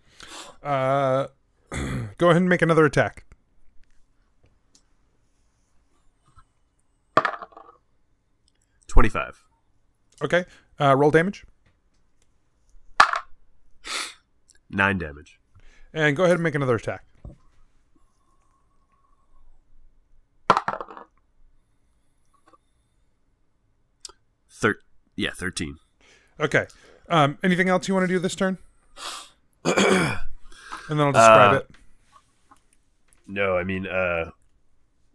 [0.62, 1.26] Uh,
[2.16, 3.24] Go ahead and make another attack.
[8.86, 9.42] Twenty-five.
[10.22, 10.44] Okay.
[10.80, 11.44] Uh, roll damage.
[14.70, 15.40] Nine damage.
[15.92, 17.04] And go ahead and make another attack.
[24.48, 24.78] Thir-
[25.16, 25.78] yeah, thirteen.
[26.38, 26.66] Okay.
[27.08, 28.58] Um, anything else you want to do this turn?
[29.64, 29.74] and
[30.88, 31.70] then I'll describe Uh, it.
[33.26, 34.30] No, I mean, uh,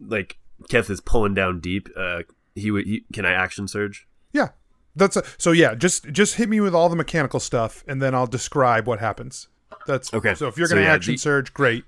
[0.00, 1.88] like Keth is pulling down deep.
[1.96, 2.22] Uh,
[2.54, 2.86] he would.
[2.86, 4.06] He, can I action surge?
[4.32, 4.48] Yeah.
[4.96, 5.52] That's a, so.
[5.52, 5.74] Yeah.
[5.74, 9.48] Just just hit me with all the mechanical stuff, and then I'll describe what happens.
[9.86, 10.34] That's Okay.
[10.34, 11.84] So if you're going to yeah, action the- surge, great.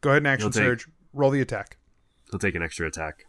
[0.00, 0.88] Go ahead and action take- surge.
[1.12, 1.76] Roll the attack.
[2.30, 3.26] He'll take an extra attack.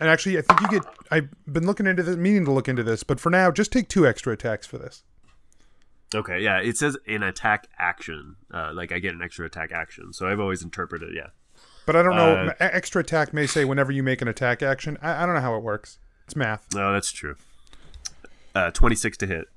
[0.00, 0.82] And actually, I think you get.
[1.10, 3.88] I've been looking into this, meaning to look into this, but for now, just take
[3.88, 5.02] two extra attacks for this.
[6.14, 8.36] Okay, yeah, it says an attack action.
[8.52, 11.28] Uh, like I get an extra attack action, so I've always interpreted, yeah.
[11.86, 12.48] But I don't know.
[12.48, 14.96] Uh, extra attack may say whenever you make an attack action.
[15.02, 15.98] I, I don't know how it works.
[16.24, 16.66] It's math.
[16.74, 17.36] No, that's true.
[18.54, 19.48] Uh, twenty-six to hit.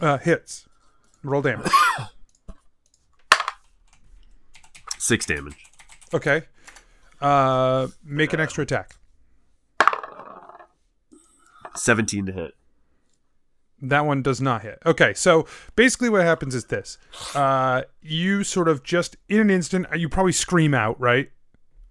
[0.00, 0.66] Uh, hits.
[1.22, 1.70] Roll damage.
[4.98, 5.54] Six damage.
[6.12, 6.42] Okay.
[7.20, 8.96] Uh, make an extra attack.
[11.76, 12.55] Seventeen to hit.
[13.82, 14.78] That one does not hit.
[14.86, 16.98] Okay, so basically what happens is this.
[17.34, 21.30] Uh, you sort of just in an instant, you probably scream out, right?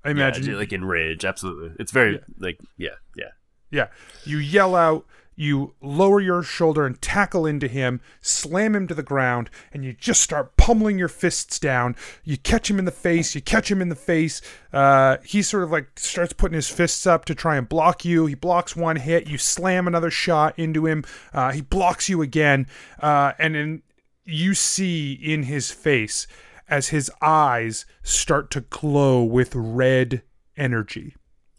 [0.03, 0.45] I imagine.
[0.45, 1.25] yeah, like in rage.
[1.25, 3.25] Absolutely, it's very like yeah, yeah.
[3.71, 3.87] Yeah.
[4.23, 5.05] You yell out,
[5.35, 9.93] you lower your shoulder and tackle into him, slam him to the ground, and you
[9.93, 11.95] just start pummeling your fists down.
[12.23, 14.41] You catch him in the face, you catch him in the face.
[14.71, 18.25] Uh, he sort of like starts putting his fists up to try and block you.
[18.25, 21.03] He blocks one hit, you slam another shot into him.
[21.33, 22.67] Uh, he blocks you again.
[22.99, 23.81] Uh, and then
[24.23, 26.27] you see in his face
[26.67, 30.23] as his eyes start to glow with red
[30.57, 31.15] energy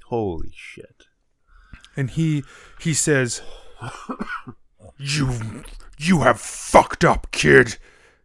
[0.06, 1.04] Holy shit!
[1.96, 2.44] and he
[2.80, 3.42] he says
[4.98, 5.62] you
[5.98, 7.76] you have fucked up kid.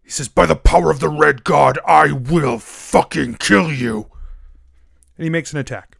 [0.03, 4.09] He says by the power of the red god i will fucking kill you.
[5.17, 5.97] And he makes an attack.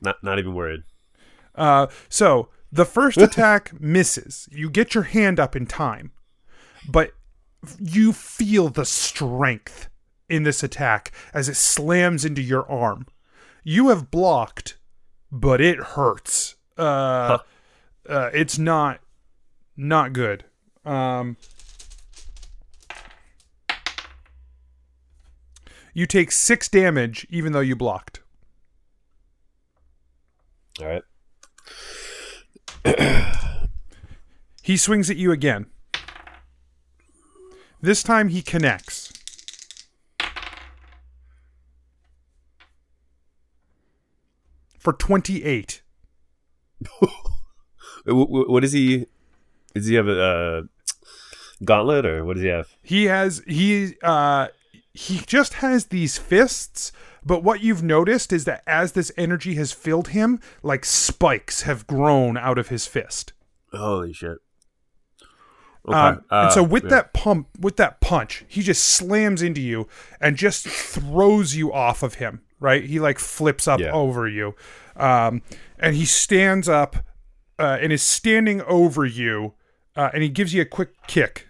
[0.00, 0.82] Not not even worried.
[1.54, 4.48] uh so the first attack misses.
[4.50, 6.12] You get your hand up in time
[6.88, 7.12] but
[7.78, 9.90] you feel the strength
[10.28, 13.06] in this attack as it slams into your arm.
[13.64, 14.78] You have blocked
[15.30, 17.38] but it hurts uh,
[18.08, 19.00] uh it's not
[19.76, 20.44] not good.
[20.84, 21.36] Um
[25.94, 28.20] you take six damage even though you blocked.
[30.80, 31.02] All right.
[34.62, 35.66] he swings at you again.
[37.82, 39.12] This time he connects.
[44.78, 45.89] For 28 Wh- wh-
[48.06, 49.06] What does he?
[49.74, 50.62] Does he have a uh,
[51.64, 52.68] gauntlet or what does he have?
[52.82, 54.48] He has he uh
[54.92, 56.92] he just has these fists,
[57.24, 61.86] but what you've noticed is that as this energy has filled him, like spikes have
[61.86, 63.32] grown out of his fist.
[63.72, 64.38] Holy shit!
[65.86, 65.96] Okay.
[65.96, 66.90] Um, and so uh, with yeah.
[66.90, 69.86] that pump, with that punch, he just slams into you
[70.20, 72.42] and just throws you off of him.
[72.58, 72.84] Right?
[72.84, 73.92] He like flips up Yeah.
[73.92, 74.54] over you,
[75.00, 75.42] um,
[75.78, 76.96] and he stands up
[77.58, 79.54] uh, and is standing over you,
[79.96, 81.48] uh, and he gives you a quick kick,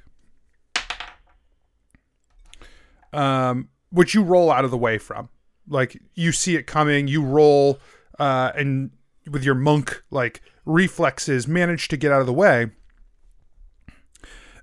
[3.13, 5.29] um, which you roll out of the way from.
[5.69, 7.79] Like you see it coming, you roll,
[8.19, 8.91] uh, and
[9.31, 12.71] with your monk like reflexes, manage to get out of the way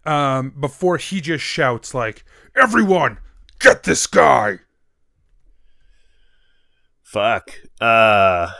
[0.05, 2.23] um, before he just shouts like,
[2.55, 3.19] "Everyone,
[3.59, 4.59] get this guy!"
[7.03, 7.51] Fuck.
[7.79, 8.51] Uh.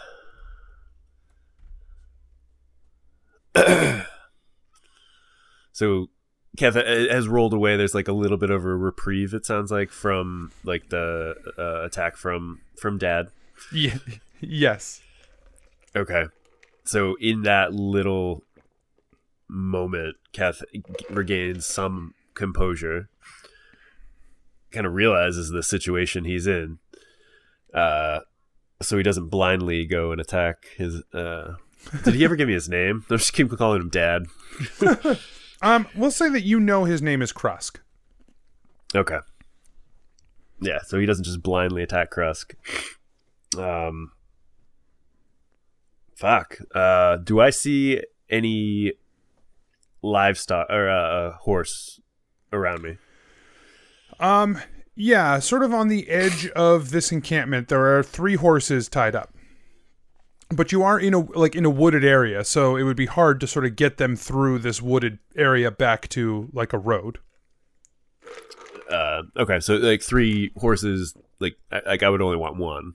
[5.71, 6.07] so,
[6.61, 7.77] uh, has rolled away.
[7.77, 9.34] There's like a little bit of a reprieve.
[9.34, 13.29] It sounds like from like the uh, attack from from Dad.
[13.71, 13.97] Yeah,
[14.41, 15.01] yes.
[15.95, 16.25] Okay.
[16.84, 18.43] So in that little
[19.47, 20.63] moment, Keth
[21.09, 23.09] regains some composure.
[24.71, 26.79] Kind of realizes the situation he's in.
[27.73, 28.21] Uh,
[28.81, 31.03] so he doesn't blindly go and attack his.
[31.13, 31.53] Uh,
[32.03, 33.05] did he ever give me his name?
[33.09, 34.23] I just keep calling him Dad.
[35.59, 37.80] Um, we'll say that you know his name is Krusk.
[38.93, 39.18] Okay.
[40.61, 42.53] Yeah, so he doesn't just blindly attack Krusk.
[43.57, 44.11] Um.
[46.15, 46.59] Fuck.
[46.76, 48.93] Uh, do I see any
[50.03, 51.99] livestock or uh, a horse
[52.53, 52.97] around me?
[54.19, 54.59] Um,
[54.95, 59.34] Yeah, sort of on the edge of this encampment, there are three horses tied up.
[60.49, 63.41] But you are in a like in a wooded area, so it would be hard
[63.41, 67.19] to sort of get them through this wooded area back to like a road.
[68.90, 71.15] Uh, okay, so like three horses.
[71.40, 72.94] Like, I, like I would only want one.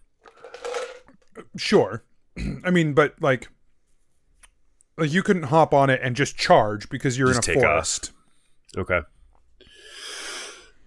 [1.57, 2.05] Sure.
[2.65, 3.49] I mean, but like,
[4.97, 7.65] like you couldn't hop on it and just charge because you're Just in a take
[7.65, 7.71] off.
[7.71, 8.13] forest.
[8.79, 9.01] Okay.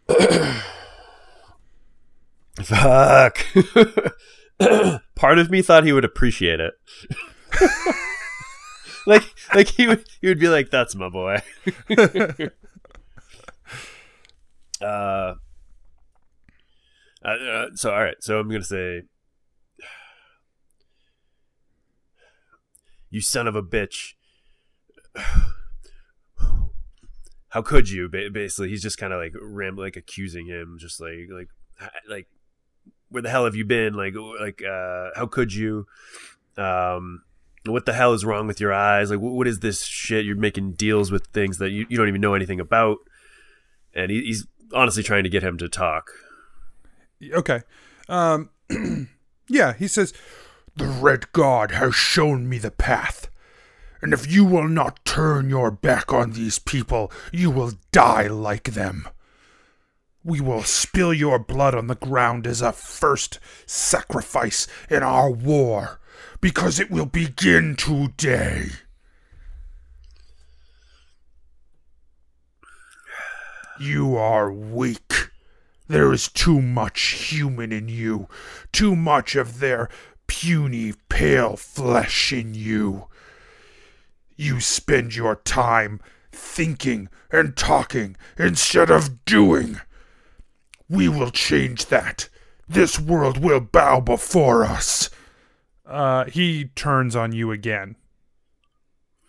[2.63, 3.45] Fuck.
[5.15, 6.73] Part of me thought he would appreciate it.
[9.07, 9.23] like,
[9.53, 11.37] like he would, he would be like, "That's my boy."
[14.81, 15.35] uh,
[17.23, 18.15] uh, so all right.
[18.21, 19.03] So I'm gonna say,
[23.09, 24.13] "You son of a bitch."
[27.55, 31.29] how could you basically he's just kind of like ram like accusing him just like
[31.31, 31.47] like
[32.09, 32.27] like
[33.09, 35.85] where the hell have you been like like uh how could you
[36.57, 37.21] um
[37.65, 40.73] what the hell is wrong with your eyes like what is this shit you're making
[40.73, 42.97] deals with things that you, you don't even know anything about
[43.93, 46.11] and he, he's honestly trying to get him to talk
[47.33, 47.61] Okay.
[48.07, 48.49] Um,
[49.49, 50.13] yeah, he says,
[50.75, 53.29] The Red God has shown me the path.
[54.01, 58.71] And if you will not turn your back on these people, you will die like
[58.73, 59.07] them.
[60.25, 65.99] We will spill your blood on the ground as a first sacrifice in our war,
[66.41, 68.69] because it will begin today.
[73.79, 75.29] You are weak.
[75.87, 78.27] There is too much human in you,
[78.71, 79.89] too much of their
[80.25, 83.09] puny, pale flesh in you.
[84.35, 85.99] You spend your time
[86.31, 89.81] thinking and talking instead of doing.
[90.89, 92.29] We will change that.
[92.67, 95.09] This world will bow before us.
[95.85, 97.95] uh, he turns on you again.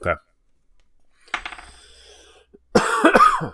[0.03, 0.21] okay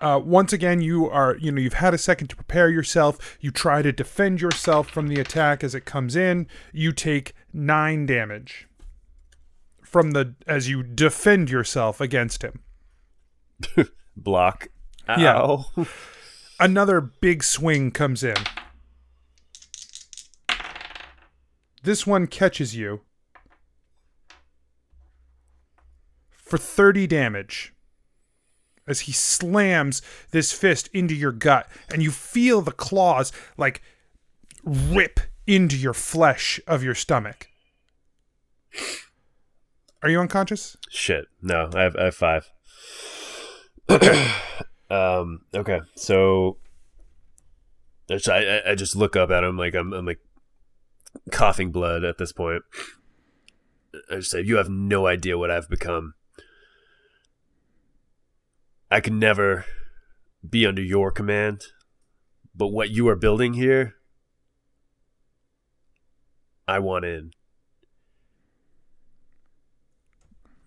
[0.00, 3.36] Uh, once again, you are, you know, you've had a second to prepare yourself.
[3.38, 6.46] You try to defend yourself from the attack as it comes in.
[6.72, 8.66] You take nine damage
[9.82, 12.60] from the as you defend yourself against him.
[14.16, 14.68] block
[15.06, 15.58] Yeah.
[16.60, 18.36] Another big swing comes in.
[21.82, 23.00] This one catches you
[26.30, 27.72] for 30 damage
[28.86, 33.80] as he slams this fist into your gut and you feel the claws like
[34.62, 37.48] rip into your flesh of your stomach.
[40.02, 40.76] Are you unconscious?
[40.90, 41.26] Shit.
[41.40, 42.50] No, I have, I have five.
[44.90, 45.42] um.
[45.54, 45.80] Okay.
[45.94, 46.58] So,
[48.10, 50.20] I, I I just look up at him like I'm I'm like
[51.30, 52.62] coughing blood at this point.
[54.10, 56.14] I just say, "You have no idea what I've become.
[58.90, 59.64] I can never
[60.48, 61.62] be under your command,
[62.54, 63.94] but what you are building here,
[66.66, 67.32] I want in."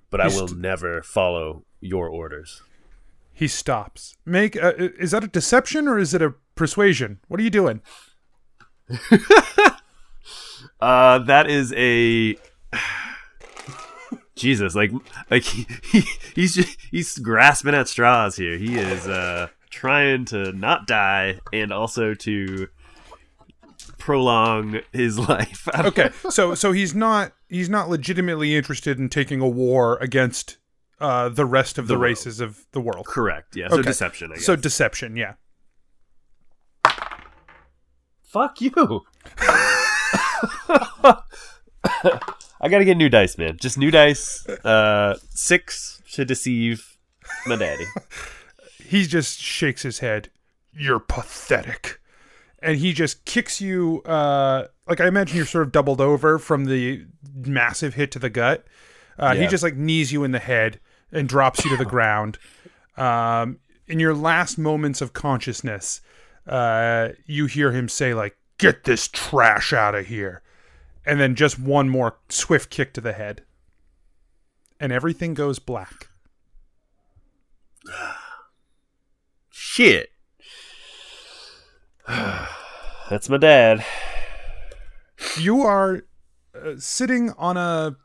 [0.09, 2.61] But I will never follow your orders.
[3.34, 4.15] He stops.
[4.26, 7.19] Make uh, is that a deception or is it a persuasion?
[7.27, 7.81] What are you doing?
[10.84, 12.35] Uh, that is a
[14.35, 14.91] Jesus, like
[15.31, 16.03] like he, he
[16.35, 18.57] he's just, he's grasping at straws here.
[18.57, 22.68] He is uh trying to not die and also to
[23.97, 25.68] prolong his life.
[25.73, 30.57] okay so so he's not he's not legitimately interested in taking a war against
[31.03, 33.55] uh the rest of the, The races of the world Correct.
[33.55, 33.67] Yeah.
[33.69, 34.31] So deception.
[34.31, 34.45] I guess.
[34.45, 35.34] so deception yeah
[38.23, 38.71] fuck you.
[42.65, 43.57] I gotta get new dice, man.
[43.57, 44.47] Just new dice.
[44.49, 46.97] Uh, six to deceive
[47.45, 47.85] my daddy.
[48.84, 50.30] he just shakes his head
[50.75, 51.99] you're pathetic
[52.59, 56.65] and he just kicks you uh like i imagine you're sort of doubled over from
[56.65, 58.65] the massive hit to the gut
[59.19, 60.80] uh, he just like knees you in the head
[61.14, 62.38] and drops you to the ground
[62.98, 66.02] um in your last moments of consciousness
[66.48, 70.41] uh you hear him say like Get this trash out of here.
[71.06, 73.44] and then just one more swift kick to the head
[74.80, 76.10] and everything goes black
[79.49, 80.11] Shit.
[82.07, 83.84] That's my dad.
[85.40, 86.03] you are
[86.53, 87.95] uh, sitting on a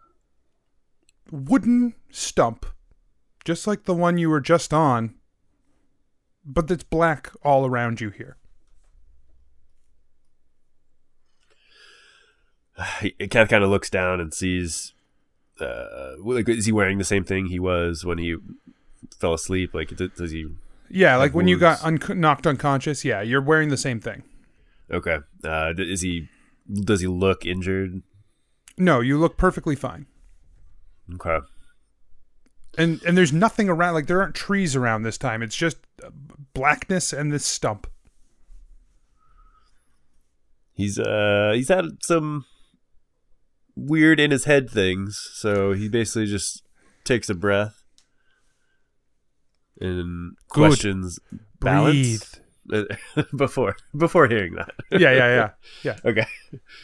[1.31, 2.65] wooden stump,
[3.45, 5.15] just like the one you were just on,
[6.45, 8.37] but it's black all around you here.
[13.19, 14.95] It kind of looks down and sees,
[15.61, 18.37] uh, like, is he wearing the same thing he was when he
[19.19, 19.75] fell asleep?
[19.75, 20.47] Like, does he?
[20.89, 21.51] Yeah, like when wounds?
[21.51, 23.05] you got un- knocked unconscious.
[23.05, 24.23] Yeah, you're wearing the same thing.
[24.91, 25.19] Okay.
[25.43, 26.29] Uh, is he?
[26.73, 28.03] Does he look injured?
[28.77, 30.07] No, you look perfectly fine.
[31.15, 31.45] Okay.
[32.79, 33.95] And and there's nothing around.
[33.95, 35.43] Like there aren't trees around this time.
[35.43, 35.79] It's just
[36.55, 37.89] blackness and this stump.
[40.75, 42.45] He's uh he's had some
[43.75, 46.63] weird in his head things, so he basically just
[47.05, 47.83] takes a breath
[49.81, 50.69] and Good.
[50.69, 51.19] questions
[51.61, 52.41] balance
[53.37, 54.71] before before hearing that.
[54.93, 55.51] Yeah, yeah, yeah,
[55.83, 55.97] yeah.
[56.11, 56.27] okay.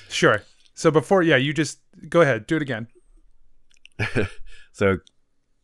[0.09, 0.43] Sure.
[0.75, 2.89] So before, yeah, you just go ahead, do it again.
[4.73, 4.99] so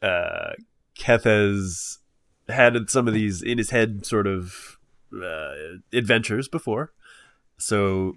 [0.03, 0.53] uh
[0.95, 1.99] Keth has
[2.49, 4.79] had some of these in his head sort of
[5.15, 5.55] uh,
[5.93, 6.93] adventures before.
[7.59, 8.15] So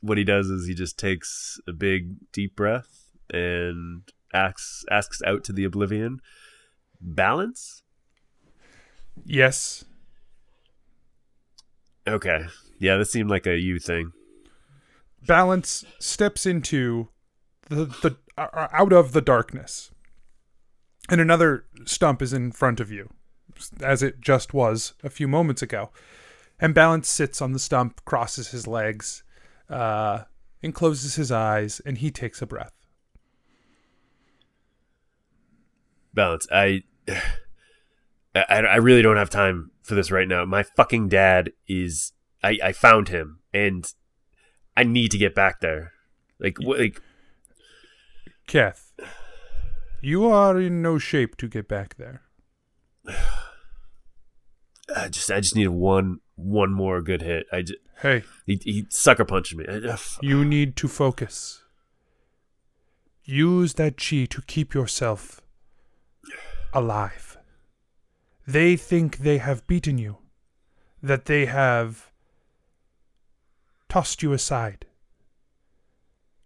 [0.00, 5.44] what he does is he just takes a big deep breath and asks asks out
[5.44, 6.20] to the oblivion
[7.00, 7.82] balance.
[9.24, 9.84] Yes.
[12.06, 12.46] Okay.
[12.78, 14.12] Yeah, this seemed like a you thing.
[15.26, 17.08] Balance steps into
[17.70, 19.90] the the uh, out of the darkness,
[21.08, 23.10] and another stump is in front of you,
[23.82, 25.90] as it just was a few moments ago.
[26.60, 29.22] And Balance sits on the stump, crosses his legs,
[29.68, 30.24] uh,
[30.62, 32.72] and closes his eyes, and he takes a breath.
[36.14, 36.46] Balance.
[36.50, 36.84] I,
[38.34, 40.44] I I really don't have time for this right now.
[40.44, 42.12] My fucking dad is
[42.42, 43.86] I I found him and
[44.76, 45.92] I need to get back there.
[46.40, 47.00] Like like
[48.46, 48.83] Keth,
[50.04, 52.22] you are in no shape to get back there.
[54.94, 57.46] I just I just need one one more good hit.
[57.52, 59.64] I just Hey, he he sucker punched me.
[60.20, 61.62] You need to focus.
[63.24, 65.40] Use that chi to keep yourself
[66.72, 67.38] alive.
[68.46, 70.18] They think they have beaten you,
[71.02, 72.10] that they have
[73.88, 74.84] tossed you aside.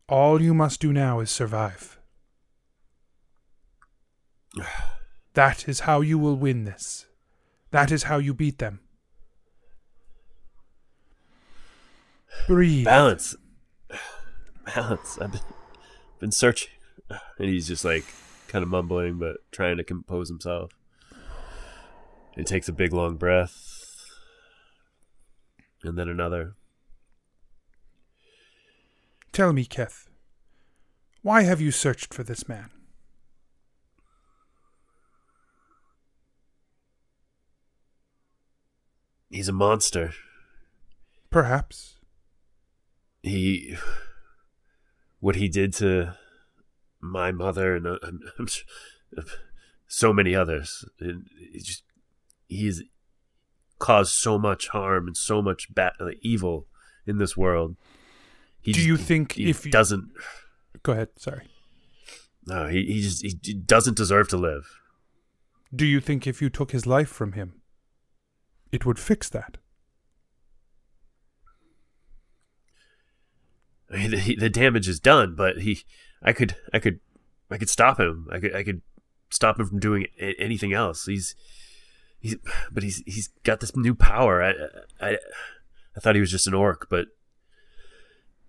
[0.08, 1.97] All you must do now is survive.
[5.34, 7.06] That is how you will win this.
[7.70, 8.80] That is how you beat them.
[12.46, 12.84] Breathe.
[12.84, 13.36] balance.
[14.74, 15.18] Balance.
[15.20, 15.40] I've been,
[16.18, 16.70] been searching.
[17.38, 18.04] And he's just like
[18.48, 20.72] kind of mumbling but trying to compose himself.
[22.34, 23.96] He takes a big long breath.
[25.82, 26.54] And then another.
[29.32, 30.08] Tell me, Keth,
[31.22, 32.70] why have you searched for this man?
[39.30, 40.12] He's a monster.
[41.30, 41.96] Perhaps.
[43.22, 43.76] He
[45.20, 46.14] what he did to
[47.00, 47.96] my mother and uh,
[48.40, 48.62] s-
[49.86, 50.84] so many others.
[51.00, 51.82] And he just
[52.46, 52.82] he's
[53.78, 56.66] caused so much harm and so much bad uh, evil
[57.06, 57.76] in this world.
[58.60, 60.10] He Do just- you think he if you- doesn't
[60.84, 61.48] Go ahead, sorry.
[62.46, 64.64] no he, he just he doesn't deserve to live.
[65.74, 67.57] Do you think if you took his life from him,
[68.72, 69.58] it would fix that?
[73.90, 75.82] I mean, the, the damage is done, but he
[76.22, 77.00] I could I could
[77.50, 78.28] I could stop him.
[78.30, 78.82] I could I could
[79.30, 80.06] stop him from doing
[80.38, 81.06] anything else.
[81.06, 81.34] He's
[82.18, 82.36] he's
[82.70, 84.42] but he's he's got this new power.
[84.42, 84.52] I
[85.00, 85.18] I
[85.96, 87.06] I thought he was just an orc, but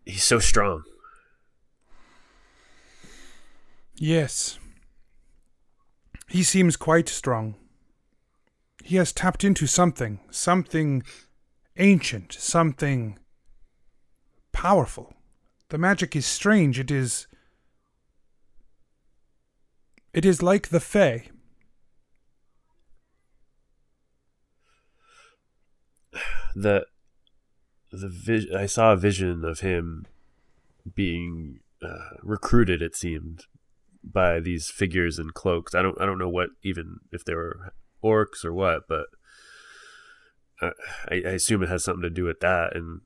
[0.05, 0.83] he's so strong.
[3.95, 4.57] Yes.
[6.27, 7.55] He seems quite strong.
[8.83, 11.03] He has tapped into something, something
[11.77, 13.19] ancient, something
[14.51, 15.13] powerful.
[15.69, 16.79] The magic is strange.
[16.79, 17.27] It is.
[20.13, 21.29] It is like the Fae.
[26.55, 26.87] The
[27.91, 30.07] the vis- I saw a vision of him
[30.95, 32.81] being uh, recruited.
[32.81, 33.45] It seemed
[34.03, 35.75] by these figures in cloaks.
[35.75, 37.73] I don't I don't know what even if they were
[38.03, 39.07] orcs or what, but
[40.61, 40.71] uh,
[41.09, 42.75] I, I assume it has something to do with that.
[42.75, 43.01] And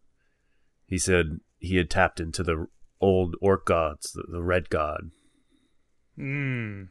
[0.88, 2.68] he said he had tapped into the
[3.00, 5.12] old orc gods, the, the red god.
[6.16, 6.84] Hmm.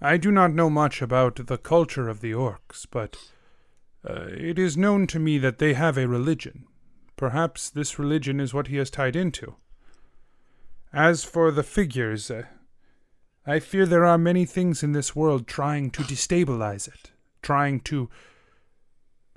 [0.00, 3.16] I do not know much about the culture of the orcs, but
[4.08, 6.64] uh, it is known to me that they have a religion.
[7.14, 9.54] Perhaps this religion is what he has tied into.
[10.92, 12.42] As for the figures, uh,
[13.46, 17.11] I fear there are many things in this world trying to destabilize it,
[17.42, 18.08] trying to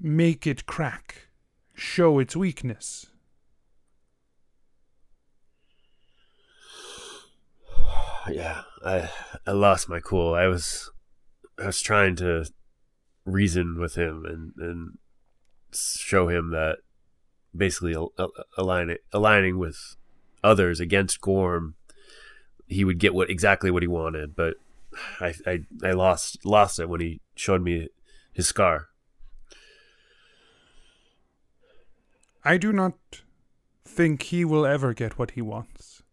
[0.01, 1.27] make it crack,
[1.73, 3.07] show its weakness.
[8.31, 9.09] yeah, I
[9.45, 10.33] I lost my cool.
[10.33, 10.91] I was
[11.59, 12.45] I was trying to
[13.25, 14.97] reason with him and and
[15.73, 16.77] show him that
[17.55, 19.95] basically al- al- aligning aligning with
[20.43, 21.75] others against Gorm,
[22.67, 24.35] he would get what exactly what he wanted.
[24.35, 24.55] But
[25.19, 27.89] I I, I lost lost it when he showed me
[28.33, 28.87] his scar.
[32.43, 32.93] I do not
[33.83, 36.03] think he will ever get what he wants.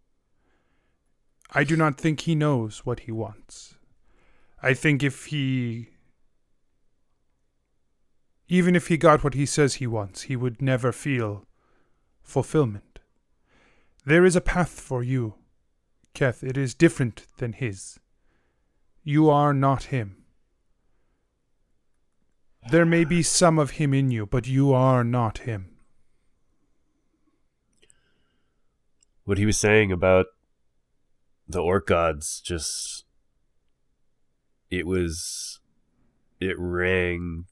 [1.51, 3.75] I do not think he knows what he wants.
[4.63, 5.89] I think if he.
[8.49, 11.47] Even if he got what he says he wants, he would never feel
[12.23, 12.99] fulfillment.
[14.05, 15.35] There is a path for you,
[16.15, 16.43] Keth.
[16.43, 17.99] It is different than his.
[19.03, 20.22] You are not him.
[22.71, 25.77] There may be some of him in you, but you are not him.
[29.25, 30.27] What he was saying about
[31.49, 33.05] the orc gods just
[34.71, 35.61] it was
[36.41, 37.45] it rang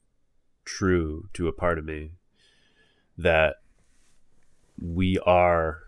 [0.65, 2.13] true to a part of me
[3.17, 3.57] that
[4.81, 5.81] we are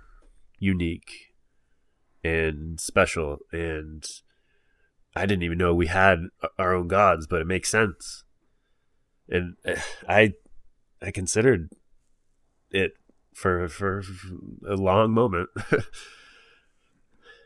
[0.60, 1.34] unique
[2.24, 4.06] and special and
[5.16, 6.28] I didn't even know we had
[6.60, 8.24] our own gods but it makes sense
[9.30, 9.56] and
[10.08, 10.34] I
[11.02, 11.70] I considered
[12.72, 12.94] it
[13.34, 14.04] for for
[14.68, 15.50] a long moment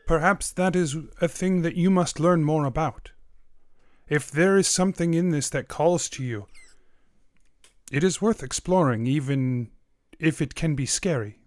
[0.08, 3.10] Perhaps that is a thing that you must learn more about.
[4.08, 6.46] If there is something in this that calls to you,
[7.92, 9.70] it is worth exploring, even
[10.18, 11.40] if it can be scary.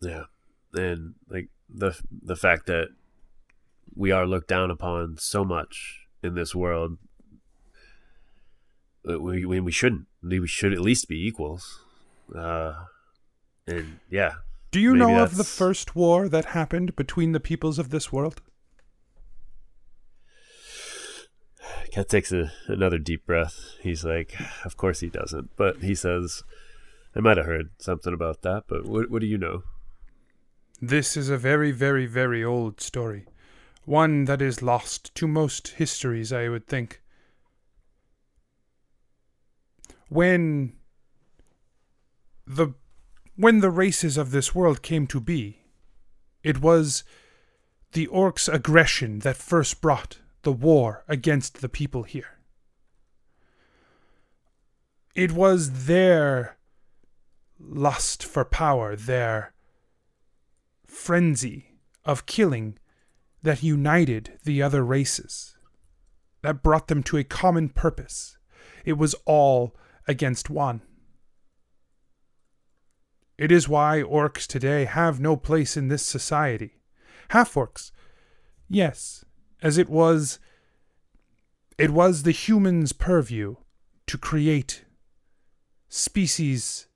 [0.00, 0.24] Yeah,
[0.72, 2.88] and like the the fact that
[3.94, 6.98] we are looked down upon so much in this world,
[9.08, 10.06] uh, we we, we shouldn't.
[10.22, 11.80] We should at least be equals.
[12.34, 12.74] Uh,
[13.66, 14.34] and yeah.
[14.70, 18.12] Do you maybe know of the first war that happened between the peoples of this
[18.12, 18.40] world?
[21.90, 23.76] Keth takes a, another deep breath.
[23.82, 24.34] He's like,
[24.64, 26.42] "Of course he doesn't," but he says,
[27.14, 29.64] "I might have heard something about that, but what what do you know?"
[30.80, 33.26] This is a very, very, very old story.
[33.84, 37.02] One that is lost to most histories, I would think.
[40.08, 40.74] When
[42.46, 42.74] the
[43.34, 45.62] when the races of this world came to be,
[46.42, 47.02] it was
[47.92, 52.38] the orcs' aggression that first brought the war against the people here.
[55.14, 56.56] It was their
[57.58, 59.52] lust for power, their
[60.86, 61.72] frenzy
[62.04, 62.78] of killing
[63.42, 65.56] that united the other races,
[66.42, 68.38] that brought them to a common purpose.
[68.84, 70.82] It was all against one.
[73.38, 76.80] It is why orcs today have no place in this society.
[77.30, 77.90] Half orcs,
[78.68, 79.24] yes,
[79.62, 80.38] as it was
[81.78, 83.56] it was the humans' purview
[84.06, 84.84] to create
[85.88, 86.86] species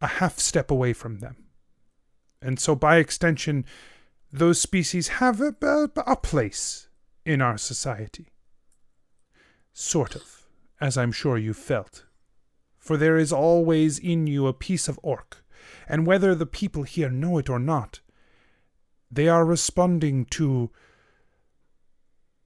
[0.00, 1.36] a half step away from them.
[2.40, 3.64] And so, by extension,
[4.32, 6.88] those species have a, a, place
[7.24, 8.32] in our society.
[9.74, 10.48] Sort of,
[10.80, 12.06] as I'm sure you felt.
[12.78, 15.44] For there is always in you a piece of orc,
[15.86, 18.00] and whether the people here know it or not,
[19.10, 20.70] they are responding to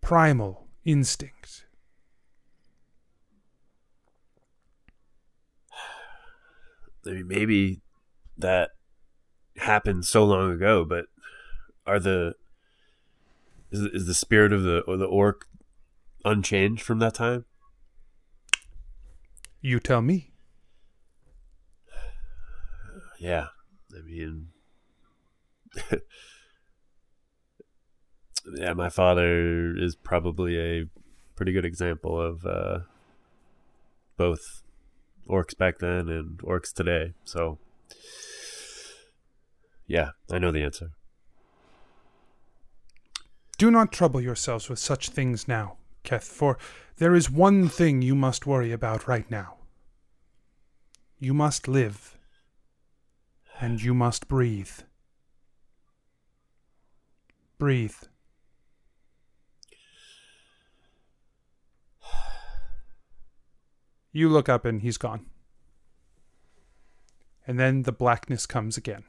[0.01, 1.67] primal instinct.
[7.07, 7.81] I mean, maybe
[8.37, 8.71] that
[9.57, 11.07] happened so long ago, but
[11.87, 12.35] are the
[13.71, 15.47] is, is the spirit of the or the orc
[16.25, 17.45] unchanged from that time?
[19.61, 20.33] You tell me.
[23.19, 23.47] Yeah,
[23.97, 24.49] I mean,
[28.55, 30.85] yeah, my father is probably a
[31.35, 32.81] pretty good example of uh,
[34.17, 34.63] both
[35.29, 37.15] orcs back then and orcs today.
[37.25, 37.59] So,
[39.87, 40.91] yeah, I know the answer.
[43.59, 46.59] Do not trouble yourselves with such things now, Keth, for
[46.99, 49.55] there is one thing you must worry about right now.
[51.19, 52.19] You must live,
[53.59, 54.71] and you must breathe.
[57.59, 57.97] Breathe.
[64.13, 65.27] You look up and he's gone.
[67.47, 69.05] And then the blackness comes again.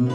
[0.00, 0.06] Hey,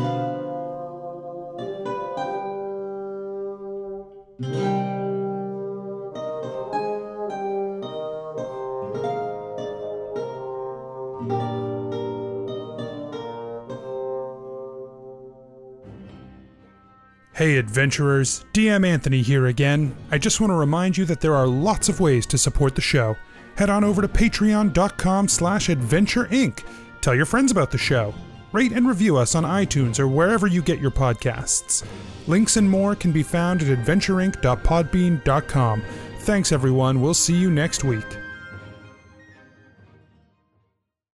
[17.58, 19.96] adventurers, DM Anthony here again.
[20.10, 22.82] I just want to remind you that there are lots of ways to support the
[22.82, 23.16] show.
[23.56, 26.64] Head on over to patreon.com slash adventure inc.
[27.02, 28.16] Tell your friends about the show.
[28.56, 31.84] Rate and review us on iTunes or wherever you get your podcasts.
[32.26, 35.84] Links and more can be found at adventureinc.podbean.com.
[36.20, 38.06] Thanks everyone, we'll see you next week.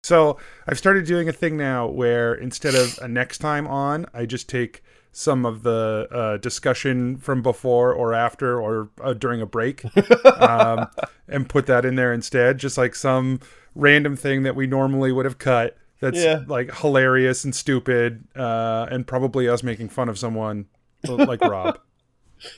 [0.04, 0.38] So
[0.68, 4.50] I've started doing a thing now where instead of a next time on, I just
[4.50, 4.84] take
[5.14, 9.86] some of the uh, discussion from before or after or uh, during a break
[10.42, 10.88] um,
[11.30, 12.58] and put that in there instead.
[12.58, 13.40] Just like some
[13.76, 16.44] random thing that we normally would have cut that's Yeah.
[16.48, 20.66] like hilarious and stupid uh, and probably us making fun of someone
[21.08, 21.80] like Rob.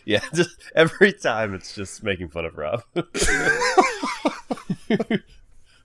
[0.06, 2.84] Yeah, just every time it's just making fun of Rob.
[2.94, 3.10] When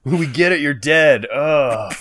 [0.19, 1.25] we get it, you're dead.
[1.33, 1.95] Ugh.